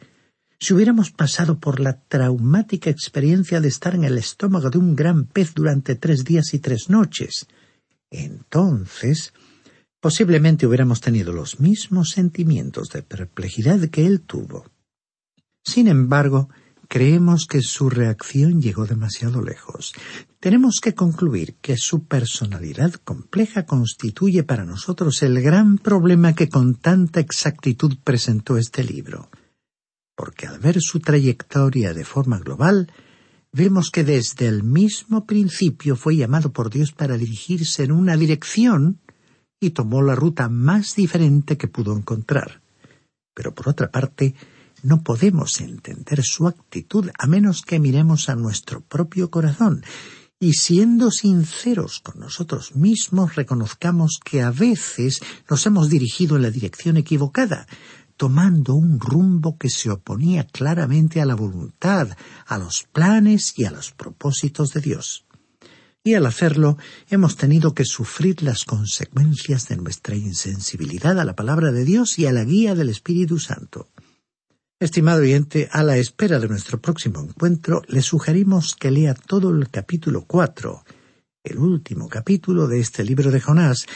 si 0.59 0.73
hubiéramos 0.73 1.11
pasado 1.11 1.59
por 1.59 1.79
la 1.79 2.01
traumática 2.01 2.89
experiencia 2.89 3.61
de 3.61 3.67
estar 3.67 3.93
en 3.93 4.03
el 4.03 4.17
estómago 4.17 4.69
de 4.69 4.79
un 4.79 4.95
gran 4.95 5.25
pez 5.25 5.53
durante 5.53 5.95
tres 5.95 6.23
días 6.23 6.53
y 6.53 6.59
tres 6.59 6.89
noches, 6.89 7.47
entonces 8.09 9.33
posiblemente 9.99 10.65
hubiéramos 10.65 11.01
tenido 11.01 11.33
los 11.33 11.59
mismos 11.59 12.11
sentimientos 12.11 12.89
de 12.89 13.03
perplejidad 13.03 13.79
que 13.89 14.05
él 14.05 14.21
tuvo. 14.21 14.65
Sin 15.63 15.87
embargo, 15.87 16.49
creemos 16.87 17.45
que 17.45 17.61
su 17.61 17.89
reacción 17.89 18.61
llegó 18.61 18.85
demasiado 18.85 19.41
lejos. 19.41 19.93
Tenemos 20.39 20.79
que 20.81 20.93
concluir 20.93 21.55
que 21.61 21.77
su 21.77 22.05
personalidad 22.05 22.93
compleja 22.93 23.65
constituye 23.65 24.43
para 24.43 24.65
nosotros 24.65 25.21
el 25.23 25.41
gran 25.41 25.77
problema 25.77 26.33
que 26.33 26.49
con 26.49 26.75
tanta 26.75 27.19
exactitud 27.19 27.97
presentó 28.03 28.57
este 28.57 28.83
libro. 28.83 29.29
Porque 30.15 30.47
al 30.47 30.59
ver 30.59 30.81
su 30.81 30.99
trayectoria 30.99 31.93
de 31.93 32.05
forma 32.05 32.39
global, 32.39 32.91
vemos 33.51 33.91
que 33.91 34.03
desde 34.03 34.47
el 34.47 34.63
mismo 34.63 35.25
principio 35.25 35.95
fue 35.95 36.15
llamado 36.15 36.51
por 36.51 36.69
Dios 36.69 36.91
para 36.91 37.17
dirigirse 37.17 37.83
en 37.83 37.91
una 37.91 38.15
dirección 38.15 38.99
y 39.59 39.71
tomó 39.71 40.01
la 40.01 40.15
ruta 40.15 40.49
más 40.49 40.95
diferente 40.95 41.57
que 41.57 41.67
pudo 41.67 41.95
encontrar. 41.95 42.61
Pero 43.33 43.53
por 43.53 43.69
otra 43.69 43.91
parte, 43.91 44.35
no 44.87 45.03
podemos 45.03 45.59
entender 45.59 46.23
su 46.23 46.47
actitud 46.47 47.09
a 47.19 47.27
menos 47.27 47.61
que 47.61 47.77
miremos 47.77 48.29
a 48.29 48.35
nuestro 48.35 48.79
propio 48.79 49.29
corazón 49.29 49.83
y 50.39 50.53
siendo 50.53 51.11
sinceros 51.11 51.99
con 51.99 52.21
nosotros 52.21 52.73
mismos 52.73 53.35
reconozcamos 53.35 54.21
que 54.23 54.41
a 54.41 54.49
veces 54.51 55.19
nos 55.49 55.65
hemos 55.65 55.89
dirigido 55.89 56.37
en 56.37 56.43
la 56.43 56.51
dirección 56.51 56.95
equivocada, 56.95 57.67
tomando 58.15 58.75
un 58.75 59.01
rumbo 59.01 59.57
que 59.57 59.69
se 59.69 59.89
oponía 59.89 60.47
claramente 60.47 61.19
a 61.19 61.25
la 61.25 61.35
voluntad, 61.35 62.15
a 62.45 62.57
los 62.57 62.83
planes 62.89 63.59
y 63.59 63.65
a 63.65 63.71
los 63.71 63.91
propósitos 63.91 64.71
de 64.71 64.79
Dios. 64.79 65.25
Y 66.01 66.13
al 66.13 66.25
hacerlo 66.27 66.77
hemos 67.09 67.35
tenido 67.35 67.73
que 67.73 67.83
sufrir 67.83 68.41
las 68.41 68.63
consecuencias 68.63 69.67
de 69.67 69.75
nuestra 69.75 70.15
insensibilidad 70.15 71.19
a 71.19 71.25
la 71.25 71.35
palabra 71.35 71.73
de 71.73 71.83
Dios 71.83 72.17
y 72.17 72.25
a 72.25 72.31
la 72.31 72.45
guía 72.45 72.73
del 72.73 72.87
Espíritu 72.87 73.37
Santo. 73.37 73.89
Estimado 74.79 75.21
oyente, 75.21 75.67
a 75.71 75.81
la 75.81 75.97
espera 75.97 76.37
de 76.37 76.47
nuestro 76.47 76.79
próximo 76.79 77.19
encuentro, 77.19 77.81
le 77.87 78.03
sugerimos 78.03 78.75
que 78.75 78.91
lea 78.91 79.15
todo 79.15 79.49
el 79.49 79.69
capítulo 79.69 80.25
cuatro, 80.27 80.83
el 81.43 81.57
último 81.57 82.07
capítulo 82.07 82.67
de 82.67 82.79
este 82.79 83.03
libro 83.03 83.31
de 83.31 83.41
Jonás, 83.41 83.87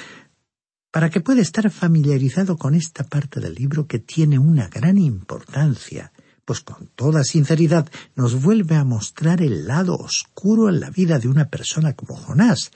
para 0.91 1.11
que 1.11 1.21
pueda 1.21 1.39
estar 1.39 1.69
familiarizado 1.69 2.57
con 2.57 2.73
esta 2.73 3.03
parte 3.03 3.39
del 3.39 3.53
libro 3.53 3.85
que 3.85 3.99
tiene 3.99 4.39
una 4.39 4.69
gran 4.69 4.97
importancia, 4.97 6.13
pues 6.45 6.61
con 6.61 6.87
toda 6.95 7.23
sinceridad 7.23 7.87
nos 8.15 8.41
vuelve 8.41 8.75
a 8.75 8.83
mostrar 8.83 9.43
el 9.43 9.67
lado 9.67 9.93
oscuro 9.93 10.67
en 10.67 10.79
la 10.79 10.89
vida 10.89 11.19
de 11.19 11.27
una 11.27 11.47
persona 11.47 11.93
como 11.93 12.15
Jonás, 12.15 12.71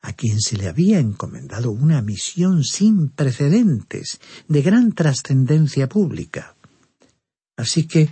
a 0.00 0.14
quien 0.14 0.40
se 0.40 0.56
le 0.56 0.66
había 0.66 0.98
encomendado 0.98 1.72
una 1.72 2.00
misión 2.00 2.64
sin 2.64 3.10
precedentes, 3.10 4.18
de 4.48 4.62
gran 4.62 4.92
trascendencia 4.92 5.90
pública. 5.90 6.56
Así 7.56 7.86
que, 7.86 8.08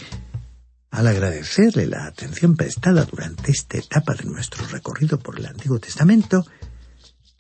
al 0.90 1.07
agradecerle 1.07 1.87
la 1.87 2.07
atención 2.07 2.57
prestada 2.57 3.05
durante 3.05 3.50
esta 3.50 3.78
etapa 3.78 4.14
de 4.14 4.24
nuestro 4.24 4.66
recorrido 4.66 5.18
por 5.18 5.38
el 5.38 5.46
Antiguo 5.46 5.78
Testamento, 5.78 6.44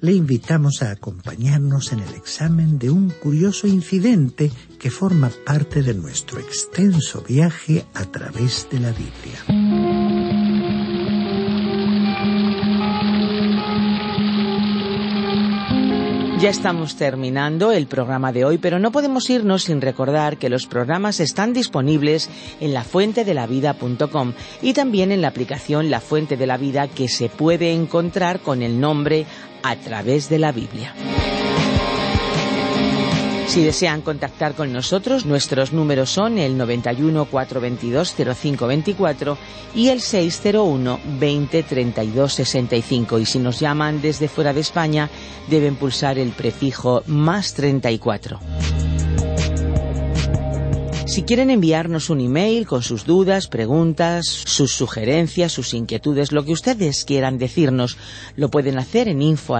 le 0.02 0.12
invitamos 0.12 0.82
a 0.82 0.90
acompañarnos 0.90 1.92
en 1.92 2.00
el 2.00 2.14
examen 2.14 2.78
de 2.78 2.90
un 2.90 3.10
curioso 3.10 3.68
incidente 3.68 4.50
que 4.80 4.90
forma 4.90 5.30
parte 5.46 5.80
de 5.82 5.94
nuestro 5.94 6.40
extenso 6.40 7.22
viaje 7.22 7.86
a 7.94 8.04
través 8.06 8.66
de 8.68 8.80
la 8.80 8.90
Biblia. 8.90 10.21
Ya 16.42 16.50
estamos 16.50 16.96
terminando 16.96 17.70
el 17.70 17.86
programa 17.86 18.32
de 18.32 18.44
hoy, 18.44 18.58
pero 18.58 18.80
no 18.80 18.90
podemos 18.90 19.30
irnos 19.30 19.62
sin 19.62 19.80
recordar 19.80 20.38
que 20.38 20.48
los 20.48 20.66
programas 20.66 21.20
están 21.20 21.52
disponibles 21.52 22.28
en 22.58 22.74
lafuentedelavida.com 22.74 24.32
y 24.60 24.72
también 24.72 25.12
en 25.12 25.22
la 25.22 25.28
aplicación 25.28 25.88
La 25.88 26.00
Fuente 26.00 26.36
de 26.36 26.48
la 26.48 26.56
Vida 26.56 26.88
que 26.88 27.06
se 27.06 27.28
puede 27.28 27.72
encontrar 27.72 28.40
con 28.40 28.62
el 28.62 28.80
nombre 28.80 29.24
A 29.62 29.76
través 29.76 30.28
de 30.28 30.40
la 30.40 30.50
Biblia. 30.50 30.92
Si 33.52 33.62
desean 33.62 34.00
contactar 34.00 34.54
con 34.54 34.72
nosotros, 34.72 35.26
nuestros 35.26 35.74
números 35.74 36.08
son 36.08 36.38
el 36.38 36.56
91 36.56 37.26
422 37.26 38.14
0524 38.14 39.36
y 39.74 39.88
el 39.90 40.00
601 40.00 40.98
20 41.20 41.62
32 41.62 42.32
65. 42.32 43.18
Y 43.18 43.26
si 43.26 43.38
nos 43.40 43.60
llaman 43.60 44.00
desde 44.00 44.28
fuera 44.28 44.54
de 44.54 44.60
España, 44.62 45.10
deben 45.50 45.76
pulsar 45.76 46.18
el 46.18 46.30
prefijo 46.30 47.02
más 47.06 47.52
34. 47.52 48.40
Si 51.12 51.24
quieren 51.24 51.50
enviarnos 51.50 52.08
un 52.08 52.22
email 52.22 52.66
con 52.66 52.82
sus 52.82 53.04
dudas, 53.04 53.46
preguntas, 53.46 54.24
sus 54.24 54.72
sugerencias, 54.72 55.52
sus 55.52 55.74
inquietudes, 55.74 56.32
lo 56.32 56.42
que 56.42 56.52
ustedes 56.52 57.04
quieran 57.04 57.36
decirnos, 57.36 57.98
lo 58.34 58.50
pueden 58.50 58.78
hacer 58.78 59.08
en 59.08 59.20
info. 59.20 59.54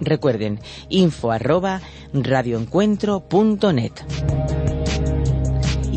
Recuerden, 0.00 0.60
info 0.90 1.32
arroba 1.32 1.80
radioencuentro.net. 2.12 4.57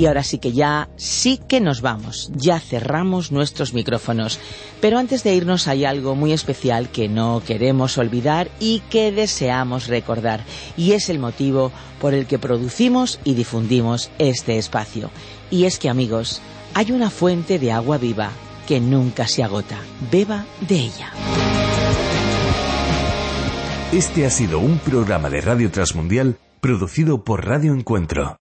Y 0.01 0.07
ahora 0.07 0.23
sí 0.23 0.39
que 0.39 0.51
ya, 0.51 0.89
sí 0.95 1.39
que 1.47 1.61
nos 1.61 1.81
vamos, 1.81 2.31
ya 2.33 2.59
cerramos 2.59 3.31
nuestros 3.31 3.75
micrófonos. 3.75 4.39
Pero 4.81 4.97
antes 4.97 5.23
de 5.23 5.35
irnos 5.35 5.67
hay 5.67 5.85
algo 5.85 6.15
muy 6.15 6.33
especial 6.33 6.89
que 6.89 7.07
no 7.07 7.43
queremos 7.45 7.99
olvidar 7.99 8.49
y 8.59 8.79
que 8.89 9.11
deseamos 9.11 9.85
recordar. 9.85 10.43
Y 10.75 10.93
es 10.93 11.09
el 11.09 11.19
motivo 11.19 11.71
por 11.99 12.15
el 12.15 12.25
que 12.25 12.39
producimos 12.39 13.19
y 13.23 13.35
difundimos 13.35 14.09
este 14.17 14.57
espacio. 14.57 15.11
Y 15.51 15.65
es 15.65 15.77
que 15.77 15.87
amigos, 15.87 16.41
hay 16.73 16.91
una 16.91 17.11
fuente 17.11 17.59
de 17.59 17.71
agua 17.71 17.99
viva 17.99 18.31
que 18.67 18.79
nunca 18.79 19.27
se 19.27 19.43
agota. 19.43 19.77
Beba 20.11 20.47
de 20.67 20.77
ella. 20.77 21.11
Este 23.91 24.25
ha 24.25 24.31
sido 24.31 24.57
un 24.57 24.79
programa 24.79 25.29
de 25.29 25.41
Radio 25.41 25.69
Transmundial 25.69 26.39
producido 26.59 27.23
por 27.23 27.45
Radio 27.45 27.75
Encuentro. 27.75 28.40